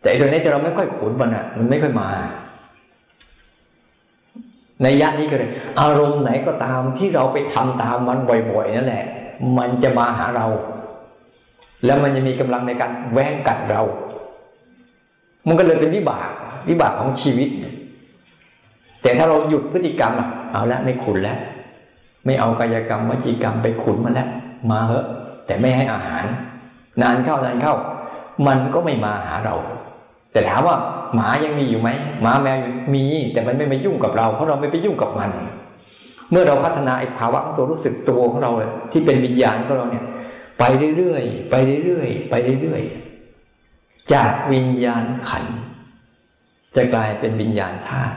[0.00, 2.08] แต่ไอตัวนี้ที่เราไม่ค่อยขุนมันอะ มันไม่ค่อยมา
[4.82, 5.50] ในยะนี้ก็เลย
[5.80, 9.04] อารมณ์ไหนก็ตามที่เราไปทำตามมันบ่อย ๆ นั่นแหละ
[9.58, 10.46] มันจะมาหาเรา
[11.84, 13.82] แล้วมันจะมีกำลังในการแว้งกัดเรา
[15.48, 16.28] มันก็เลยเป็นวิบาก
[16.68, 17.48] วิบากของชีวิต
[19.02, 21.38] แต่ถ้าเราหยุดพฤติกรรมอะเอาละไม่ขุนแล้ว
[22.24, 24.28] ไม่เอากายกรรมวจีกรรมไปขุนมันแล้ว
[24.70, 25.06] มาเหอะ
[25.46, 26.24] แต่ไม่ให้อาหาร
[27.02, 27.74] นานเข้านานเข้า
[28.46, 29.56] มันก็ไม่มาหาเรา
[30.32, 30.76] แต่ถามว่า
[31.14, 31.90] หมายังมีอยู่ไหม
[32.22, 32.56] หมาแมว
[32.94, 35.30] มี แต่มันไม่ไปยุ่งกับเรา เพราะเราไม่ไปยุ่งกับมัน
[36.30, 38.50] เมื่อเราพัฒนาไอ้ภาวะของตัวรู้สึกตัวของเรา
[38.92, 40.04] ที่เป็นวิญญาณของเราเนี่ย
[40.58, 40.64] ไป
[40.96, 41.54] เรื่อยๆไป
[41.84, 45.44] เรื่อยๆไปเรื่อยๆจากวิญญาณขัน
[46.76, 48.16] จะกลายเป็นวิญญาณธาตุ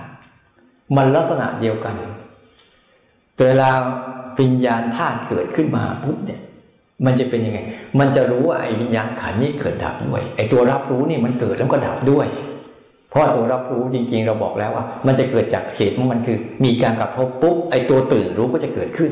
[0.96, 1.96] มันลักษณะเดียวกัน
[3.40, 3.70] เวลา
[4.40, 6.42] วิญญาณธาตุเกิดขึ้นมาปุ๊บเนี่ย
[7.06, 7.60] มันจะเป็นยังไง
[8.00, 12.28] มันจะรู้ว่าไอ้วิญญาณขันนี้เกิดดับด้วย ไอ้ตัวรับรู้นี่มันเกิดแล้วก็ดับด้วย
[13.10, 19.12] เพราะตัวรับรู้จริง ๆ เราบอกแล้วว่า มันจะเกิดจากเหตุของมันคือ มีการกระทบปุ๊บไอ้ตัวตื่นรู้ก็จะเกิดขึ้น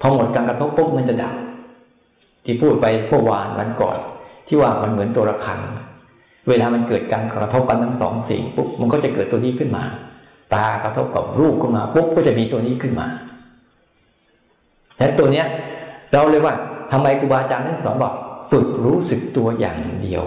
[0.00, 1.34] พอหมดการกระทบปุ๊บมันจะดับ
[2.44, 3.98] ที่พูดไปพวกวานวันก่อน
[4.46, 5.60] ที่ว่ามันเหมือนตัวระฆัง
[6.48, 9.84] เวลามันเกิดการกระทบกันทั้งสองสิ่งปุ๊บมันก็จะเกิดตัวนี้ขึ้นมา
[10.54, 13.06] ตากระทบกับรูปขึ้นมาปุ๊บก็จะมีตัวนี้ขึ้นมา
[15.00, 15.46] นั้นตัวเนี้ย
[16.12, 16.54] เราเลยว่า
[16.92, 18.14] ทำไมครูบาอาจารย์ทั้งสองบอก
[18.50, 20.24] ฝึกรู้สึกตัวอย่างเดียว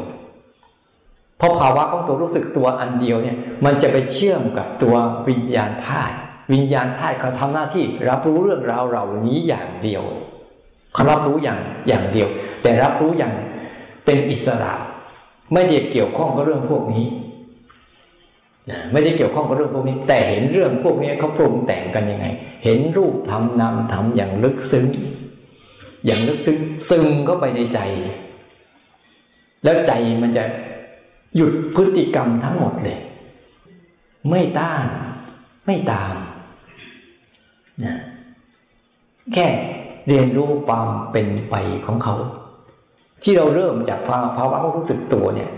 [1.37, 4.95] เพราะภาวะของตัวรู้สึกตัวอันเดียวเนี่ยมันจะไปเชื่อมกับตัว
[5.29, 6.15] วิญญาณธาตุ
[6.53, 10.03] วิญญาณธาตุเขาทำหน้าที่รับรู้เรื่องราวเหล่านี้อย่างเดียว
[10.93, 12.29] เขารับรู้อย่างอย่างเดียว
[12.61, 13.33] แต่รับรู้อย่าง
[14.05, 14.73] เป็นอิสระ
[15.53, 17.05] ไม่ได้เกี่ยวข้องกับเรื่องพวกนี้
[18.91, 22.25] ไม่ได้เกี่ยวข้องกับเรื่องพวกนี้ แต่เห็นเรื่องพวกนี้เขาปรุงแต่งกันยังไง
[22.63, 24.85] เห็นรูปทำนามทำอย่างลึกซึ้ง
[26.05, 26.57] อย่างลึกซึ้ง
[26.89, 27.79] ซึงเข้าไปในใจ
[29.63, 29.91] แล้วใจ
[30.21, 30.43] มันจะ
[31.35, 32.99] หยุดพฤติกรรมทั้งหมดเลย
[34.29, 34.85] ไม่ต้าน
[35.65, 36.13] ไม่ตาม
[37.83, 37.95] นะ
[39.33, 39.47] แค่
[40.07, 42.15] เรียนรู้ความเป็นไปของเขา
[43.23, 43.99] ที่เราเริ่มจาก
[44.37, 45.49] ภาวะรู้สึกตัวเนี่ย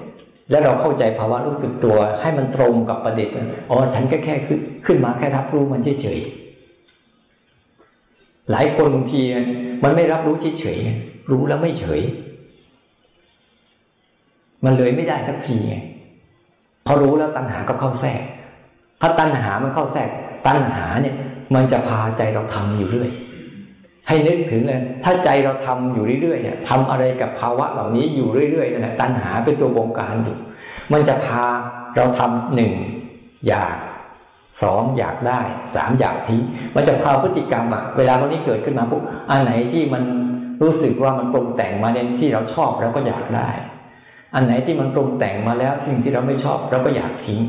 [0.50, 3.30] แล้วเราเข้าใจภาวะรู้สึกตัว ให้มันตรงกับประเด็น
[3.70, 4.36] อ๋อฉันก็แค่
[4.86, 9.22] ขึ้นมาแค่รับรู้มันเฉยๆหลายคนบางที
[9.84, 12.02] มันไม่รับรู้เฉยๆรู้แล้วไม่เฉย
[14.66, 15.76] มันเลยไม่ได้สักทีไง
[16.86, 18.22] พอรู้แล้วตัณหาก็เข้าแทรก
[19.02, 20.10] ถ้าตัณหามันเข้าแทรก
[20.48, 21.16] ตัณหาเนี่ย
[21.56, 23.10] มันจะพาใจเราทำอยู่เรื่อย
[24.08, 30.38] ให้นึกถึงเลยถ้าใจเราทำอยู่เรื่อยๆเนี่ยทำอะไรกับภาวะเหล่านี้อยู่เรื่อยๆนั่นแหละตัณหาเป็นตัวบงการอยู่
[30.94, 31.44] มันจะพา
[31.96, 32.72] เราทำหนึ่ง
[33.48, 33.78] อยาก
[34.62, 35.42] สองอยากได้
[35.76, 36.42] สามอยากทิ้ง
[36.76, 40.04] มันจะพาพฤติกรรมอะเวลาตรงนี้เกิดขึ้นมาปุ๊บอันไหนที่มัน
[40.62, 43.50] รู้สึกว่ามันปรุงแต่งมาในที่เราชอบเราก็อยากได้
[44.36, 47.42] อันไหนที่มันปรุงแต่งมาแล้วสิ่งที่เราไม่ชอบเราก็อยากทิ้ง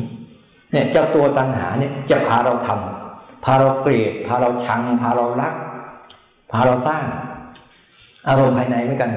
[0.72, 5.54] เนี่ยเจ้าตัวตัณหาเนี่ยจะพาเราทำพาเราเกลียดพาเราชัง พาเรารัก
[6.50, 7.02] พาเราสร้าง
[8.28, 9.10] อารมณ์ภายในเหมือนกัน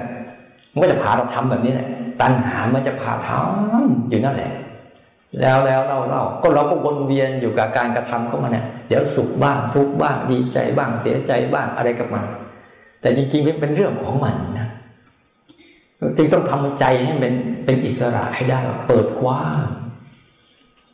[0.72, 1.88] มันก็จะพาเราทำแบบนี้แหละ
[2.22, 4.52] ตัณหามันจะพาทำอยู่นั่นแหละ
[5.40, 12.24] แล้วแล้วเล่าเล่าก็เราก็วนเวียนอยู่กับการกระทำเข้ามาเนี่ยเดี๋ยวสุขบ้างทุกข์บ้างดีใจบ้างเสียใจบ้างอะไรกับมัน
[13.02, 14.68] แต่จริงๆเป็นเรื่องของมันนะ
[16.18, 17.34] จึงต้องทำใจให้เป็น
[17.66, 19.60] เป็นอิสระให้ได้เปิดกว้าง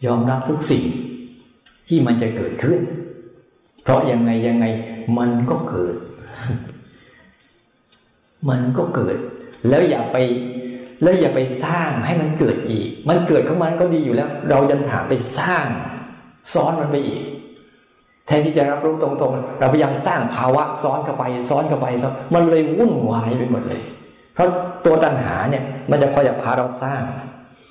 [0.05, 0.83] ยอมรับทุกสิ่ง
[1.87, 2.79] ที่มันจะเกิดขึ้น
[3.83, 4.65] เพราะยังไงยังไง
[5.17, 5.95] มันก็เกิด
[8.49, 9.15] มันก็เกิด
[9.69, 10.17] แล้วอย่าไป
[11.03, 15.67] แล้วอย่าไปสร้างให้มันเกิดอีก มันเกิดของมันก็ดีอยู่แล้ว เราจะหาไปสร้าง
[16.53, 17.21] ซ้อนมันไปอีก
[18.27, 23.81] แทนที่จะรับรู้ตรงๆ เราพยายามสร้างภาวะซ้อนเข้าไป ซ้อนเข้าไปซ้อนมันเลยวุ่นวายไปหมดเลย
[24.33, 24.49] เพราะ
[24.85, 27.01] ตัวตัณหาเนี่ย มันจะคอยจะพาเราสร้าง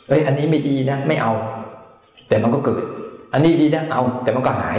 [0.09, 1.33] เอ้ยอันนี้ไม่ดีนะไม่เอา
[2.29, 2.83] แต่มันก็เกิด
[3.33, 4.79] อันนี้ดีนะเอา แต่มันก็หาย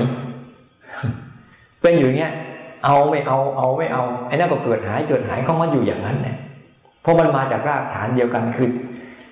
[1.82, 2.34] เป็นอยู่อย่างเงี้ย
[2.86, 6.38] เอาไม่เอาเอาไม่เอาไอ้นั่นก็เกิดหายเกิดหายเขามาอยู่อย่างนั้นเนี่ย
[7.02, 8.70] เพราะมันมาจากรากฐานเดียวกันคือ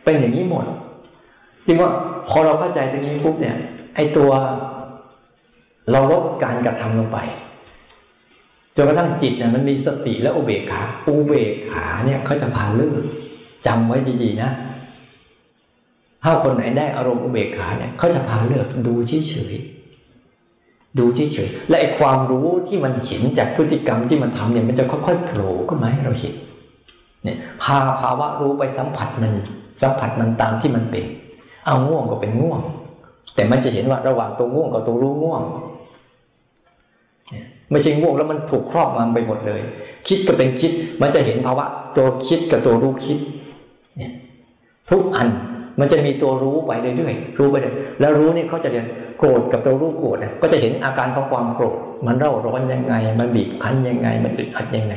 [0.04, 0.66] เป็นอย่างนี้หมด
[1.66, 1.92] จริงว่า
[2.30, 3.56] พอเราเข้าใจตรงนี้ปุ๊บเนี่ย
[3.96, 4.32] ไอ้ตัว
[5.92, 7.20] เราลดการกระทำลงไป
[8.76, 13.02] จนกระทั่งจิตเนี่ยมันมีสติและอุเบกขาอุเบกขาเนี่ยเขาจะพาเลิก
[13.66, 14.52] จำไว้ดีๆนะ
[16.24, 18.94] ถ้าคนไหนได้อารมณ์อุเบกขาเนี่ยเขาจะพาเลิกดู
[19.30, 19.73] เฉยๆ
[21.00, 26.36] ดูเฉยๆและไอ้ความรู้ที่มันเห็นจากพฤติกรรมที่มันทำเนี่ยมันจะค่อยๆโผล่ขึ้นมาให้เราเห็น
[27.24, 29.34] เนี่ยพาภาวะรู้ไปสัมผัสมัน
[29.82, 31.06] สัมผัสมันตามที่มันเป็น
[31.66, 32.62] เอาง่วงก็เป็นง่วง
[33.36, 35.42] แต่มันจะเห็นว่าระหว่างตัวง่วงกับตัวรู้ง่วง
[37.72, 39.62] ไม่ใช่ง่วงแล้วมันถูกครอบงำไปหมดเลย
[40.08, 40.72] คิดก็เป็นคิด
[41.02, 41.66] มันจะเห็นภาวะ
[41.96, 43.18] ตัวคิดกับตัวรู้คิด
[43.98, 44.14] เนี่ย
[44.90, 45.28] ทุกอัน
[45.80, 48.86] มันจะมีตัวรู้ไปเรื่อยๆรู้ไปเรื่อยแล้วรู้นี่เขาจะเรียน
[49.20, 54.94] โกรธกับตัวรู้โกรธก็จะเห็นอาการของความโกรธมันเร่าร้อนยังไง มันบีบคั้นยังไง มันอึดอัดยังไง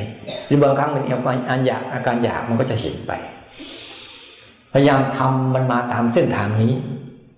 [0.47, 3.11] หรือบางครั้งมันอาการอันอยากอาการอยากมันก็จะเห็นไป
[4.73, 6.73] พยายามทำมันมาตามเส้นทางนี้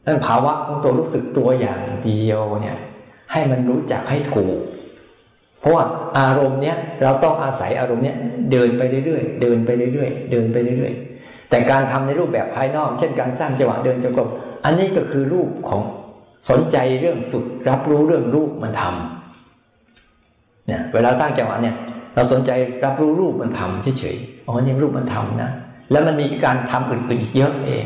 [0.06, 2.78] นั่นภาวะของตัวรู้สึกตัวอย่างเดียวเนี่ย
[3.32, 4.58] ให้มันรู้จักให้ถูก
[5.60, 5.84] เพราะว่า
[6.18, 8.18] อารมณ์เนี้ยเราต้องอาศัยอารมณ์เนี้ย
[8.52, 11.09] เดินไปเรื่อยๆ เดินไปเรื่อยๆ เดินไปเรื่อยๆ
[11.50, 14.30] แต่การทำในรูปแบบภายนอก เช่นการสร้างจังหวะเดินจงกรม
[14.66, 15.82] อันนี้ก็คือรูปของ
[16.50, 21.76] สนใจเรื่องฝึกรับรู้เรื่องรูปมันทำเนี่ยเวลาสร้างจังหวะเนี่ย
[22.16, 22.52] เราสนใจ
[22.86, 25.52] รับรู้รูปมันทำเฉยๆอ๋อนี่รูปมันทำนะ
[25.91, 27.86] แล้วมันมีการทำอื่นๆอีกเยอะเอง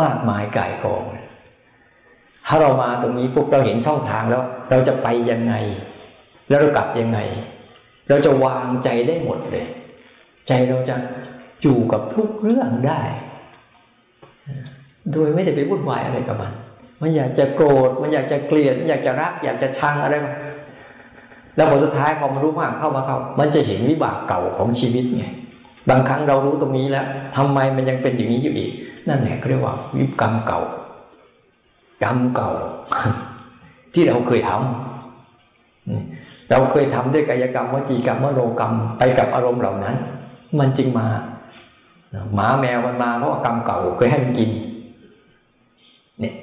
[0.00, 1.02] มากมายกายกอง
[2.46, 5.54] ถ้าเรามาตรงนี้ปุ๊บเราเห็นช่องทางแล้ว เราจะไปยังไง
[6.48, 7.18] แล้วเรากลับยังไง
[8.08, 9.66] เราจะวางใจได้หมดเลย
[10.48, 10.96] ใจเราจะ
[11.62, 13.00] อยู่กับทุกเรื่องได้
[15.12, 16.52] โดยไม่ได้ไปวุ่นวายอะไรกับมัน
[17.02, 20.14] มันอยากจะโกรธ มันอยากจะเกลียดมันอยากจะรัก อยากจะชังอะไร
[21.56, 25.24] แล้วผลสุดท้ายพอมันรู้มากเข้ามาเข้า มันจะเห็นวิบากเก่าของชีวิตไง
[25.88, 28.70] บางครั้งเรารู้ตรงนี้แล้วทำไมมันยังเป็นอย่างนี้อยู่อีก
[29.08, 30.60] นั่นแหละเขาเรียกว่า วิบกรรมเก่า
[32.04, 32.50] กรรมเก่า
[33.94, 34.54] ที่เราเคยทำ
[36.50, 39.96] เราเคยทำด้วยกายกรรมวจีกรรมมโนกรรมไปกับอารมณ์เหล่านั้น
[40.58, 41.06] มันจึงมา
[42.34, 44.50] หมาแมวมันมาเพราะกรรมเก่าเคยให้มันกิน
[46.20, 46.34] เนี่ย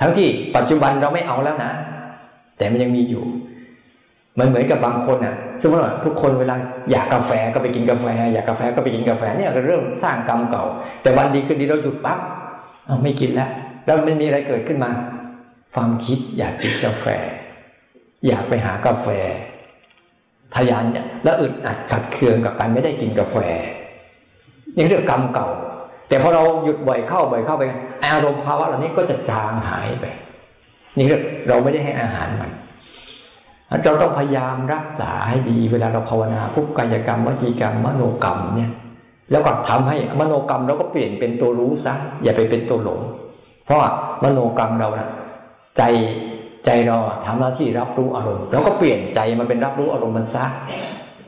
[0.00, 1.70] ทั้งที่ปัจจุบันเราไม่เอาแล้วนะ
[2.56, 3.24] แต่มันยังมีอยู่
[4.38, 6.56] มันเหมือนกับบางคนอะสมมติว่าทุกคนเวลา
[6.90, 10.64] อยากกาแฟก็ไปกินกาแฟ อยากกาแฟก็ไปกินกาแฟเนี่ยก็เริ่มสร้างกรรมเก่า
[11.02, 12.18] แต่วันดีคืนดีเราหยุดปั๊บ
[13.02, 13.50] ไม่กินแล้ว
[13.84, 14.90] แล้วมันมีอะไรเกิดขึ้นมา
[15.74, 17.06] ความคิดอยากกินกาแฟ
[18.26, 19.08] อยากไปหากาแฟ
[20.54, 23.36] ทยานเนี่ยแล้วอึดอัดขัดเคืองกับการไม่ได้กินกาแฟ
[24.78, 25.48] นี่เรื่องกรรมเก่า
[26.08, 27.64] แต่พอเราหยุดบ่อยเข้าบ่อยเข้าไป
[28.04, 30.04] อารมณ์ภาวะเหล่านี้ก็จะจางหายไป
[30.96, 32.50] นี่เรื่องเราไม่ได้ให้อาหารมัน
[33.84, 38.72] เราต้องพยายามรักษาให้ดี เวลาเราภาวนาพุกกายกรรมวจีกรรมมโนกรรมเนี่ย
[39.30, 43.00] แล้วก็ทำให้มโนกรรมเราก็เปลี่ยนเป็นตัวรู้ซะอย่าไปเป็นตัวหลง
[43.64, 43.78] เพราะ
[44.24, 45.08] มโนกรรมเรานะ
[45.78, 45.82] ใจ
[46.64, 50.44] ใจเราทำหน้าที่รับรู้อารมณ์แล้วก็เปลี่ยนใจมันเป็นรับรู้อารมณ์มันซะ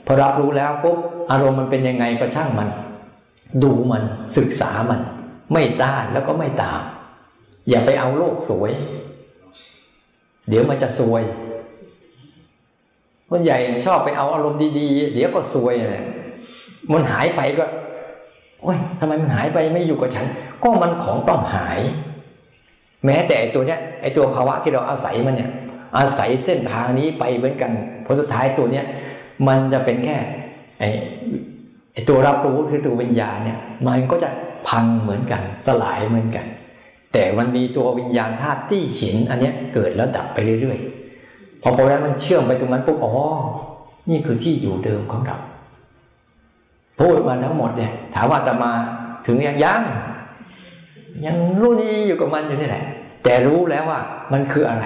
[0.07, 0.99] พอรับรู้แล้วปุ๊บ
[1.31, 2.69] อารมณ์มันเป็นยังไงก็ช่างมัน
[3.63, 4.03] ดูมัน
[4.37, 5.01] ศึกษามัน
[5.53, 6.81] ไม่ต้านแล้วก็ไม่ตาม
[7.69, 8.73] อย่าไปเอาโลกสวย
[10.49, 11.23] เดี๋ยวมันจะซวย
[13.29, 16.05] คนใหญ่ชอบไปเอาอารมณ์ดีๆ เดี๋ยวก็ซวยเนี่ย
[16.93, 17.65] มันหายไปก็
[18.63, 20.27] โอ้ยทำไมมันหายไปไม่อยู่กับฉัน
[20.63, 21.81] ก็มันของต้องหาย
[23.05, 25.51] แม้แต่ตัวเนี้ยไอตัวภาวะที่เราอาศัยมันเนี่ย
[25.99, 27.71] อาศัยเส้นทางนี้ไปเหมือนกัน
[28.07, 28.85] ผลสุดท้ายตัวเนี้ย
[29.49, 30.17] มันจะเป็นแค่
[30.79, 31.40] ไอไอ
[32.09, 34.31] ตัวรับรู้คือตัววิญญาณเนี่ยมันก็จะ
[34.69, 36.47] พังเหมือนกัน สลายเหมือนกัน
[37.13, 43.13] แต่มันมีตัววิญญาณธาตุที่เห็นอันเนี้ยเกิดแล้วดับไปเรื่อยๆพอพอแล้วมันเชื่อมไปตรงนั้นปุ๊บอ๋อ
[44.11, 45.39] นี่คือที่อยู่เดิมของเรา
[47.01, 48.73] พูดมาทั้งหมดเนี่ยถามว่าจะมา
[49.27, 49.83] ถึงยังยัง
[51.27, 52.85] ยังรู้ดีอยู่กับมันอยู่นี่แหละ
[53.25, 54.01] แต่รู้แล้วว่า
[54.33, 54.85] มันคืออะไร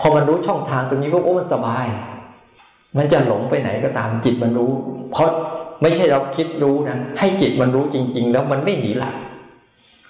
[0.00, 1.86] พอมันรู้ช่องทางตรงนี้ปุ๊บโอ้มันสบาย
[2.96, 4.72] มันจะหลงไปไหนก็ตามจิตมันรู้
[5.12, 5.30] เพราะ
[5.82, 9.14] ไม่ใช่เราคิดรู้นะให้จิตมันรู้จริง ๆ แล้วมันไม่หนีหลัก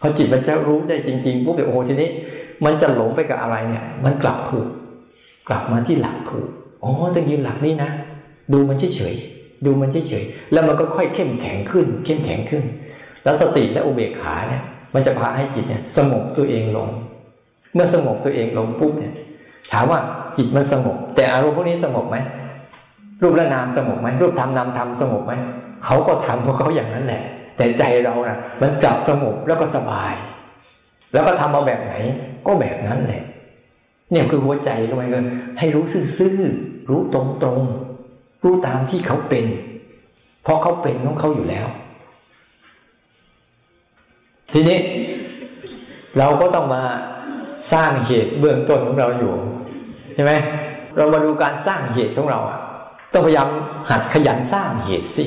[0.01, 2.09] พอจิตมันจะรู้ได้จริงๆปุ๊บเดี๋ยวโอ้ทีนี้
[2.65, 4.67] มันจะหลงไปกับอะไรเนี่ย มันกลับถูก
[5.49, 6.49] กลับมาที่หลักถูก
[6.83, 7.91] อ๋อต้องยืนหลักนี่นะ
[8.53, 12.65] ดูมันเฉยๆดูมันเฉยๆแล้วมันก็ค่อยเข้มแข็งขึ้น เข้มแข็งขึ้น
[13.25, 14.63] แล้วสติและอุเบกขาเนี่ย
[14.95, 16.89] มันจะพาให้จิตเนี่ย สงบตัวเองลง
[17.75, 19.15] เมื่อสงบตัวเองลงปุ๊บเนี่ย
[19.73, 20.01] ถามว่า
[20.37, 22.17] จิตมันสงบแต่อารมณ์พวกนี้สงบไหม
[23.23, 25.33] รูปและนามสงบไหมรูปธรรมนามธรรมสงบไหม
[25.85, 27.23] เขาก็ทำของเขาอย่างนั้นแหละ
[27.57, 30.15] แต่ใจเรานะ่ะ มันกลับสงบแล้วก็สบาย
[31.13, 31.93] แล้วก็ทำมาแบบไหน
[32.47, 33.23] ก็แบบนั้นแหละ
[34.11, 35.19] เนี่ยคือหัวใจก็มันก็
[35.59, 35.85] ให้รู้
[36.19, 39.47] ซื่อๆรู้ตรงๆรู้ตามที่เขาเป็น
[40.43, 41.67] เพราะเขาเป็นของเขาอยู่แล้ว
[44.53, 44.79] ทีนี้
[46.19, 46.83] เราก็ต้องมา
[47.73, 49.35] สร้างเหตุเบื้องต้นของเราอยู่
[50.15, 50.33] ใช่ไหม
[50.97, 52.59] เรามาดูการสร้างเหตุของเราอะ
[53.13, 53.49] ต้องพยายาม
[53.91, 55.27] หัดขยันสร้างเหตุสิ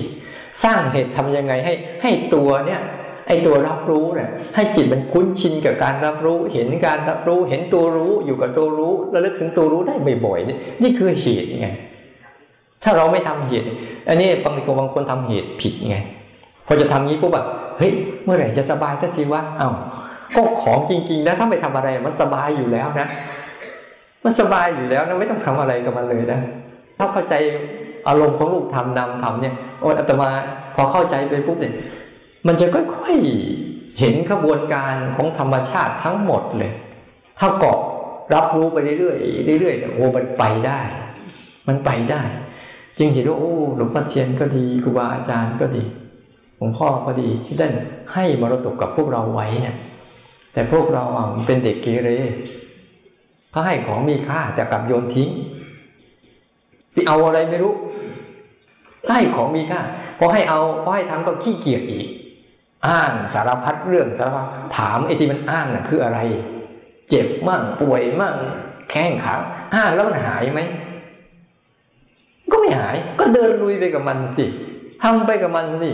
[0.64, 1.74] สร้างเหตุทํำยังไงให้
[2.04, 2.82] ให้ตัวเนี่ย
[3.28, 11.70] ไอตัวรับรู้เนี่ยให้จิตมันคุ้นชินกับการรับรู้ เห็นการรับรู้ เห็นตัวรู้อยู่กับตัวรู้ระลึกถึงตัวรู้ได้บ่อยๆนี่นี่คือเหตุไง
[12.84, 13.68] ถ้าเราไม่ทำเหตุ
[14.10, 15.98] อันนี้บางคนบางคนทำเหตุผิดไง
[16.68, 17.46] พอจะทำงี้ปุ๊บแบบ
[17.78, 17.92] เฮ้ย
[18.24, 19.70] เมื่อไหร่จะสบายสักทีวะเอา้า
[20.36, 23.08] ก็ของจริงๆนะถ้าไม่ทำอะไรมันสบายอยู่แล้วนะ
[24.26, 26.40] มันสบายอยู่แล้วนะไม่ต้องทำอะไรกับมันเลยนะ
[27.02, 27.36] ถ้าเข้าใจ
[28.08, 30.30] อารมณ์ของลูกทำนำทำเนี่ยโอ้อาตมา
[30.76, 31.74] พอเข้าใจไปปุ๊บเนี่ย
[32.48, 36.72] มันจะค่อยๆเห็นขบวนการของธรรมชาติทั้งหมดเลย
[37.40, 37.80] ถ้าเกาะ
[38.34, 39.16] รับรู้ไปเรื่อ
[39.56, 40.80] ยๆเรื่อยๆโอ้มันไปได้
[41.68, 42.22] มันไปได้
[42.98, 45.84] จึงเห็นว่าโอ้หลวงพ่อเทียนก็ดีครูบาอาจารย์ก็ดี
[46.60, 47.72] ลวงพ่อพอดีที่ท่าน
[48.14, 49.76] ให้มรดกกับพวกเราไว้เนี่ย
[50.54, 51.04] แต่พวกเรา
[51.46, 52.10] เป็นเด็กเกเร
[53.52, 55.30] เขาให้ของมีค่าแต่กลับโยนทิ้ง
[56.94, 57.74] ไปเอาอะไรไม่รู้
[59.10, 59.82] ให้ของมีค่า
[60.20, 62.08] พอให้เอาพอให้ทำก็ขี้เกียจอีก
[62.88, 66.20] อ้างสารพัดเรื่องสารพัดถามไอ้ที่มันอ้างน่ะคืออะไร
[67.10, 68.36] เจ็บมั่งป่วยมั่ง
[68.92, 69.36] แข้งขา
[69.76, 70.62] อ้างแล้วมันหายไหม
[72.52, 74.46] ก็ไม่หาย ก็เดินลุยไปกับมันสิ
[75.04, 75.92] ทำไปกับมันสิ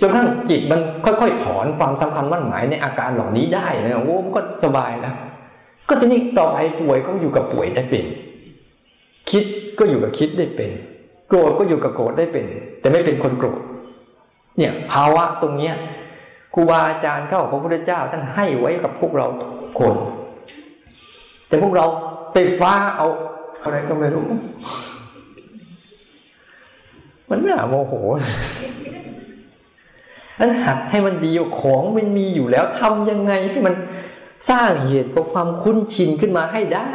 [0.00, 5.14] จนกระทั่งจิตมันค่อยๆถอนความสำคัญมั่นหมายในอาการเหล่านี้ได้นะโอ้มันก็สบายแล้ว
[5.88, 8.06] ก็จะนี่ต่อไปป่วยก็อยู่กับป่วยได้เป็น
[9.30, 9.44] คิด
[9.78, 10.70] ก็อยู่กับคิดได้เป็น
[11.28, 12.44] โกรธก็อยู่กับโกรธได้เป็น
[12.80, 13.60] แต่ไม่เป็นคนโกรธ
[14.58, 15.74] เนี่ยภาวะตรงเนี้ย
[16.54, 19.94] ครูบาอาจารย์เข้าพระพุทธเจ้าท่านให้ไว้กับพวกเราทุกคน
[21.48, 21.86] แต่พวกเรา
[22.32, 23.06] ไปฟ้าเอา
[23.62, 24.26] อะไรก็ไม่รู้
[27.28, 27.94] มันน่าโมโห
[30.38, 33.74] นั้นหัดให้มันดีของมันมีอยู่แล้วทำยังไงให้มัน
[34.50, 36.90] สร้างเหตุของความคุ้นชินขึ้นมาให้ได้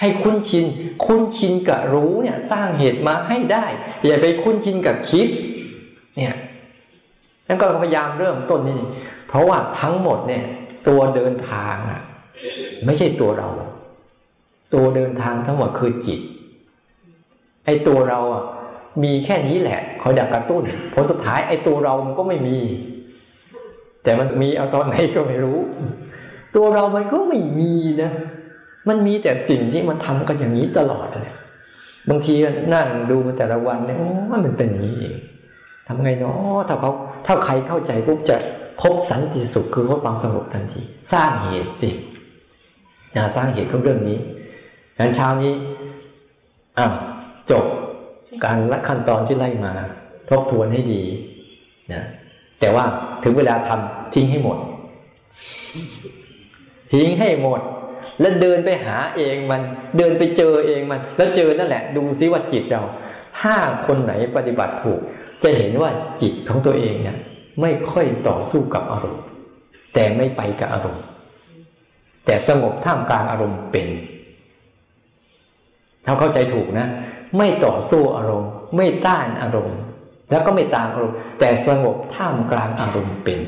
[0.00, 0.64] ให้คุ้นชิน
[1.04, 3.66] คุ้นชินกับรู้เนี่ยสร้างเหตุมาให้ได้
[4.04, 5.28] อย่าไปคุ้นชินกับคิด
[6.16, 6.34] เนี่ย
[7.48, 8.76] นั่นก็พยายามเริ่มต้นนี่
[9.28, 10.44] เพราะว่าทั้งหมดเนี่ย
[10.88, 12.02] ตัวเดินทางอะ
[12.84, 13.48] ไม่ใช่ตัวเรา
[14.74, 16.20] ตัวเดินทางทั้งหมดคือจิต
[17.64, 18.44] ไอ้ตัวเราอะ
[19.02, 20.62] มีแค่นี้แหละคอยดักกระตุ้น
[20.94, 22.58] ผลสุดท้ายไอ้ตัวเรามันก็ไม่มี
[24.02, 25.58] แต่มันมีเอาตอนไหนก็ไม่รู้
[26.56, 28.10] ตัวเรามันก็ไม่มีนะ
[28.88, 31.34] มันมีแต่สิ่งที่มันทำกันอย่างนี้ตลอดเลย
[32.08, 32.34] บางที
[32.74, 35.16] นั่งดูมันแต่ละวันเนี่ยโอ้มันเป็นอย่างนี้เอง
[35.86, 36.92] ทำไงเนาะถ้าเขา
[37.26, 38.36] ถ้าใครเข้าใจปุ๊บจะ
[38.80, 40.82] พบสันติสุขคือพบความสงบทันที
[41.12, 41.90] สร้างเหตุสิ
[43.16, 44.18] นะสร้างเหตุของเรื่องนี้
[44.98, 45.52] งั้นเช้านี้
[46.78, 46.92] อ้าว
[47.50, 47.64] จบ
[48.44, 49.72] การละขั้นตอนที่ไล่มา
[50.28, 51.02] ทบทวนให้ดี
[51.92, 52.02] นะ
[52.60, 52.84] แต่ว่า
[53.22, 54.58] ถึงเวลาทำทิ้งให้หมด
[56.92, 57.60] ทิ้งให้หมด
[58.20, 59.62] แล้วเดินไปหาเองมัน
[59.98, 62.82] เดินไปเจอเองมัน แล้วเจอนั่นแหละ ดูซิว่าจิตเรา
[63.40, 63.54] ถ้า
[63.86, 65.00] คนไหนปฏิบัติถูก
[65.42, 65.90] จะเห็นว่า
[66.20, 67.18] จิตของตัวเองเนี่ย
[67.60, 69.24] ไม่ค่อยต่อสู้กับอารมณ์
[69.94, 71.04] แต่ไม่ไปกับอารมณ์
[72.26, 73.88] แต่สงบท่ามกลางอารมณ์เป็น
[76.04, 76.86] ถ้าเข้าใจถูกนะ
[77.38, 79.76] ไม่ต่อสู้อารมณ์ ไม่ต้านอารมณ์
[80.30, 83.38] แล้วก็ไม่ตามอารมณ์ แต่สงบท่ามกลางอารมณ์เป็น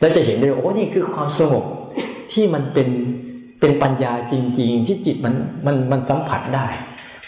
[0.00, 1.64] แล้วจะเห็นได้โอ้นี่คือความสงบ
[2.32, 2.88] ที่มันเป็น
[3.60, 5.34] เป็นปัญญาจริง ๆ ที่จิตมัน
[5.66, 6.66] มันมันสัมผัสได้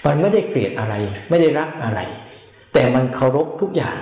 [0.06, 0.94] มันไม่ได้เกลียดอะไร
[1.28, 2.00] ไม่ได้รักอะไร
[2.72, 3.96] แต่มันเคารพทุกอย่าง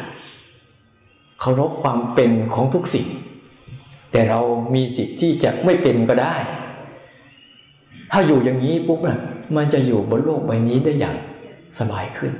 [1.40, 3.06] เคารพความเป็นของทุกสิ่ง
[4.12, 4.40] แต่เรา
[4.74, 6.34] มีสิทธิ์ที่จะไม่เป็นก็ได้
[8.12, 9.18] ถ้าอยู่อย่างนี้ปุ๊บนะ
[9.56, 11.16] มันจะอยู่บนโลกใบนี้ได้อย่าง
[11.78, 12.32] สบายขึ้น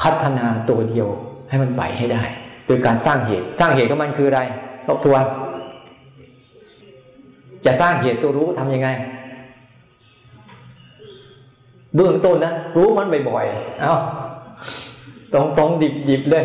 [0.00, 1.08] พัฒนาตัวเดียว
[1.48, 2.24] ให้มันไปให้ได้
[2.66, 4.40] โดยการสร้างเหตุ สร้างเหตุของมันคืออะไร
[4.86, 5.22] ทบทวน
[7.64, 8.88] จะสร้างเหตุตัวรู้ทํำยังไง
[11.94, 13.94] เบื้องต้นนะรู้มันบ่อยๆเอา
[15.32, 16.44] ตรงตรงดิบดิบเลย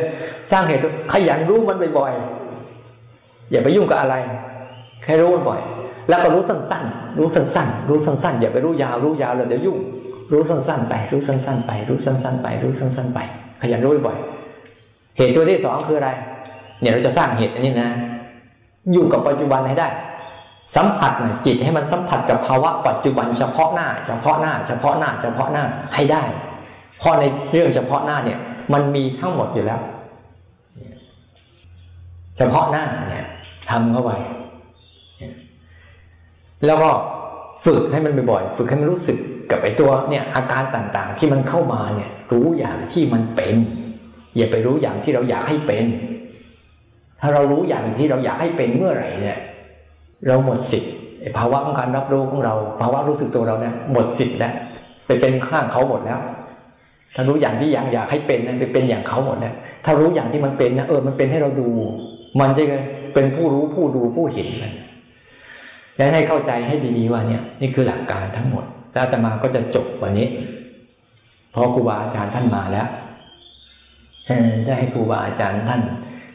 [0.51, 0.82] สร้างเหตุ
[1.14, 4.16] ขยันรู้มันบ่อยๆอย่าไปยุ่งกับอะไร
[5.03, 5.62] แค่รู้มันบ่อย
[6.09, 9.78] แล้วก็รู้สั้นๆ รู้สั้นๆ รู้สั้นๆ อย่าไปรู้ยาวรู้ยาวเลยเดี๋ยวยุ่ง
[10.32, 13.20] รู้สั้นๆ ไป รู้สั้นๆ ไป รู้สั้นๆ ไป รู้สั้นๆ ไป
[13.62, 14.18] ขยันรู้บ่อย
[15.18, 16.09] เหตุตัวที่สองคืออะไร
[16.82, 17.89] เนี่ยเราจะสร้างเหตุอันนี้นะ
[18.93, 19.88] อยู่กับปัจจุบันให้ได้
[20.76, 25.63] สัมผัสนะจิตให้มันสัมผัสกับภาวะปัจจุบันเฉพาะหน้า เฉพาะหน้า เฉพาะหน้า เฉพาะหน้า
[25.95, 26.24] ให้ได้
[26.99, 28.39] เพราะในเรื่องเฉพาะหน้าเนี่ย
[28.74, 29.80] มันมีทั้งหมดอยู่แล้ว
[32.38, 33.26] เฉพาะหน้าเนี่ย
[33.69, 34.11] ทำเข้าไป
[36.65, 36.89] แล้วก็
[37.65, 39.17] ฝึกให้มันบ่อยๆฝึกให้มันรู้สึก
[39.51, 43.55] กับไอ้ตัวเนี่ยอาการต่างๆ ที่มันเข้ามาเนี่ย รู้อย่างที่มันเป็น
[44.38, 45.86] อย่าไปรู้อย่างที่เราอยากให้เป็น
[47.22, 49.39] ถ้าเรารู้อย่างที่เราอยากให้เป็นเมื่อไหร่เนี่ย
[50.28, 50.91] เราหมดสิทธิ์
[51.38, 54.53] ภาวะของการรับรู้ของเรา ภาวะรู้สึกตัวเราเนี่ยหมดสิทธิ์แล้ว
[55.05, 56.19] ไปเป็นข้างเขาหมดแล้ว
[57.15, 59.55] ถ้ารู้อย่างที่อยังอยากให้เป็นนะไปเป็นอย่างเขาหมดเนี่ย
[59.86, 61.69] ถ้ารู้อย่างที่มันเป็นนะเออมันเป็นให้เราดู
[62.39, 62.63] มันจะ
[63.13, 64.74] เป็นผู้รู้ผู้ดูผู้เห็นมัน
[65.97, 70.28] และให้เข้าใจให้ดีๆว่าเนี่ย นี่คือหลักการทั้งหมด แล้วแต่มาก็จะจบวันนี้
[71.53, 72.88] พอครูบาอาจารย์ท่านมาแล้ว
[74.65, 75.82] ได้ให้ครูบาอาจารย์ท่าน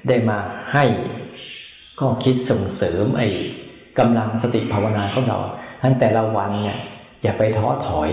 [0.09, 0.39] ได้มา
[0.73, 0.85] ให้
[2.01, 3.29] ก็คิดส่งเสริมไอ้
[3.99, 5.39] กำลังสติภาวนาของเรา
[5.83, 6.79] ทั้นแต่ละวันเนี่ย
[7.23, 8.11] อย่าไปท้อถอย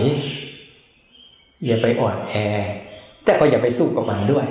[1.66, 2.34] อย่าไปอ่อนแอ
[3.24, 4.46] แต่ก็อย่าไปสู้กับมันด้วย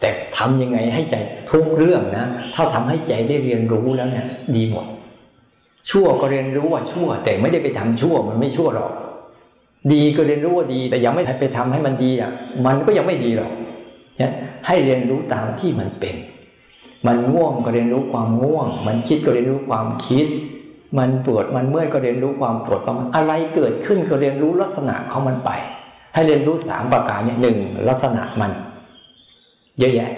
[0.00, 1.14] แต่ทำยังไงให้ใจ
[1.50, 4.26] ทุกเรื่องนะถ้าทำให้ใจได้เรียนรู้แล้วเนี่ย
[4.56, 4.86] ดีหมด
[5.90, 8.92] ชั่วก็เรียนรู้ว่าชั่ว แต่ไม่ได้ไปทำชั่วมันไม่ชั่วหรอก
[9.92, 12.30] ดีก็เรียนรู้ว่าดี แต่ยังไม่ไปทำให้มันดีอะ
[12.66, 13.52] มันก็ยังไม่ดีหรอก
[14.18, 14.32] เนี่ย
[14.66, 16.16] ให้เรียนรู้ตามที่มันเป็น
[17.06, 20.26] มันง่วงก็เรียนรู้ความง่วง มันคิดก็เรียนรู้ความคิด
[20.98, 25.50] มันปวดมันเมื่อยก็เรียนรู้ความปวดความอะไรเกิดขึ้นก็เรียนรู้ลักษณะของมันไป
[26.14, 28.52] ให้เรียนรู้สามประการเนี่ยหนึ่งลักษณะมัน
[29.78, 30.10] เยอะแยะ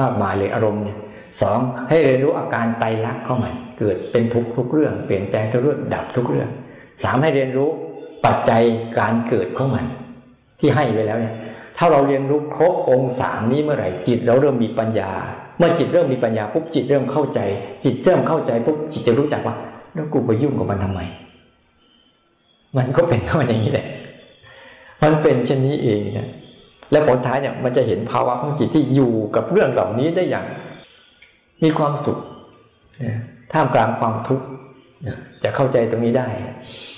[0.00, 0.98] มากมายเลยอารมณ์เนี่ย
[1.40, 6.48] สองให้เรียนรู้อาการไตรลักษณ์ของมัน เกิดเป็นทุกทุกเรื่อง เปลี่ยนแปลงทุกเรื่องดับทุกเรื่อง
[7.02, 7.70] สามให้เรียนรู้
[8.24, 8.62] ปัจจัย
[8.98, 9.86] การเกิดของมัน
[10.60, 11.34] ที่ให้ไปแล้วเนี่ย
[11.76, 15.12] ถ้าเราเรียนรู้ครบองค์สามนี้เมื่อไหร่จิตเราเริ่มมีปัญญา
[15.60, 17.40] เมื่อจิตเริ่มมีปัญญาปุ๊บจิตเริ่มเข้าใจ
[17.84, 19.56] จิตเริ่มเข้าใจปุ๊บจิตจะรู้จักว่า
[19.94, 21.00] แล้วกูไปยุ่งกับมันทำไม
[22.76, 23.86] มันก็เป็นข้ออย่างนี้แหละ
[25.02, 26.28] มันเป็นเช่นนี้เองนะ
[26.90, 30.46] และผลท้ายเนี่ยมันจะเห็นภาวะของจิตที่อยู่กับเรื่องเหล่านี้ได้อย่าง
[31.64, 32.18] มีความสุข
[33.52, 34.46] ท่ามกลางความทุกข์
[35.42, 36.28] จะเข้าใจตรงนี้ได้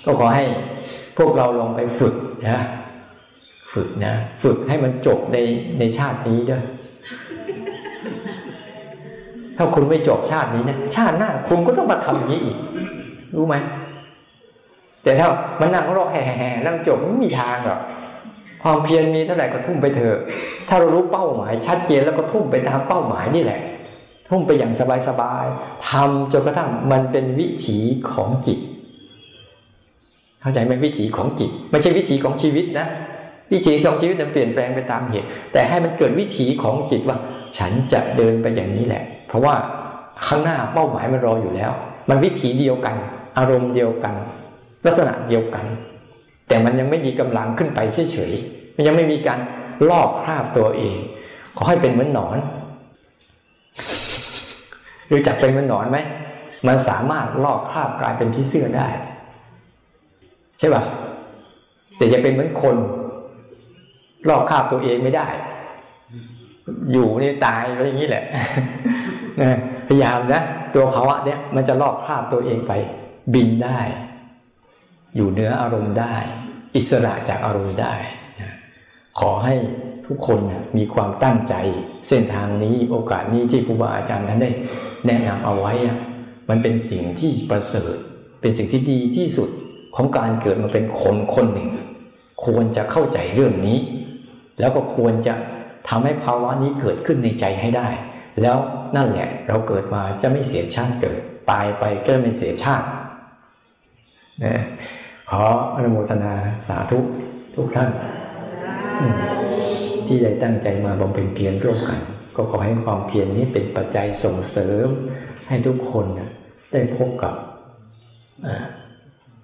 [0.04, 0.44] ก็ขอให้
[1.18, 2.14] พวกเราลองไปฝึก
[2.48, 2.60] นะ
[3.72, 5.38] ฝึกนะ ฝึกให้มันจบใน
[5.78, 6.64] ในชาตินี้ด้วย
[9.62, 12.56] ถ้าคุณไม่จบชาตินี้เนะชาติหน้าคุณก็ต้องมาทำอย่างนี้อีก
[13.36, 13.54] รู้ไหม
[15.02, 15.26] แต่ถ้า
[15.60, 17.80] มันนั่งรอแห่ๆนั่งจบไม่มีทางหรอก
[18.62, 20.18] ความเพียรมีเท่าไหร่ก็ทุ่มไปเถอะ
[20.68, 23.60] ถ้าเรารู้เป้าหมายชัดเจนแล้วก็ทุ่มไปตามเป้าหมายนี่แหละ
[24.28, 24.72] ทุ่มไปอย่าง
[25.08, 27.78] สบายๆทำจนกระทั่งมันเป็นวิถี
[28.12, 28.58] ของจิต
[30.40, 32.86] เข้าใจไหมวิถีของจิต ไม่ใช่วิถีของชีวิตนะ
[33.52, 37.18] วิถีของชีวิตมันเปลี่ยนแปลงไปตามเหตุ แต่ให้มันเกิดวิถีของจิตว่า
[37.58, 39.56] ฉันจะเดินไปอย่างนี้แหละ เพราะว่า
[40.26, 41.72] ข้างหน้าเป้าหมายมันรออยู่แล้ว
[42.08, 42.96] มันวิถีเดียวกัน
[43.38, 44.14] อารมณ์เดียวกัน
[44.86, 45.64] ลักษณะเดียวกัน
[46.48, 47.80] แต่มันยังไม่มีกำลังขึ้นไป
[48.12, 49.38] เฉยๆมันยังไม่มีการ
[49.90, 50.96] ลอกคราบตัวเอง
[51.56, 52.38] ขอให้เป็นเหมือนหนอน
[55.10, 55.98] รู้จักเป็นเหมือนหนอนไหม
[56.66, 58.88] มันสามารถลอกคราบกลายเป็นผีเสื้อได้
[60.58, 60.82] ใช่ป่ะ
[61.96, 62.76] แต่จะเป็นเหมือนคน
[64.28, 65.26] ลอกคราบตัวเองไม่ได้
[66.92, 68.24] อยู่นี่ตายไปอย่างนี้แหละ
[69.88, 70.42] พยายามนะ
[70.74, 72.72] ตัวภาวะเนี้ยมันจะลอกคราบตัวเองไป
[73.34, 73.78] บินได้
[75.16, 76.16] อยู่เหนืออารมณ์ได้
[76.76, 77.94] อิสระจากอารมณ์ได้
[79.20, 79.54] ขอให้
[80.06, 80.40] ทุกคน
[80.76, 81.54] มีความตั้งใจ
[82.08, 84.50] เส้นทางนี้โอกาสนี้ที่ครูบาอาจารย์ท่านได้
[85.06, 85.72] แนะนำเอาไว้
[86.48, 87.96] มันเป็นสิ่งที่ประเสริฐ
[88.40, 89.50] เป็นสิ่งที่ดีที่สุด
[89.96, 91.68] ของการเกิดมาเป็นคนคนหนึ่ง
[92.44, 93.78] ควรจะเข้าใจเรื่องนี้
[94.60, 95.34] แล้วก็ควรจะ
[95.88, 97.88] ทำให้ภาวะนี้เกิดขึ้นในใจให้ได้
[98.40, 98.56] แล้ว
[98.96, 101.18] นั่นแหละเราเกิดมาจะไม่เสียชาติเกิด
[101.50, 102.86] ตายไปก็ไม่เสียชาติ
[104.44, 104.54] นะ
[105.30, 105.42] ขอ
[105.74, 106.32] อนุโมทนา
[106.66, 106.98] สาธุ
[107.54, 107.90] ทุกท่าน
[110.06, 112.00] ที่ได้ตั้งใจมาบำเพ็ญเพียรร่วมกัน
[112.36, 114.88] ก็ขอให้ความเพียรนี้เป็นปัจจัยส่งเสริม
[115.48, 116.06] ให้ทุกคน
[116.72, 117.34] ได้พบกับ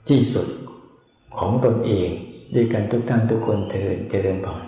[0.09, 0.49] ที่สุด
[1.39, 2.09] ของตนเอง
[2.55, 4.65] ด้วยกันทุกท่านทุกคนเถิดเจริญพร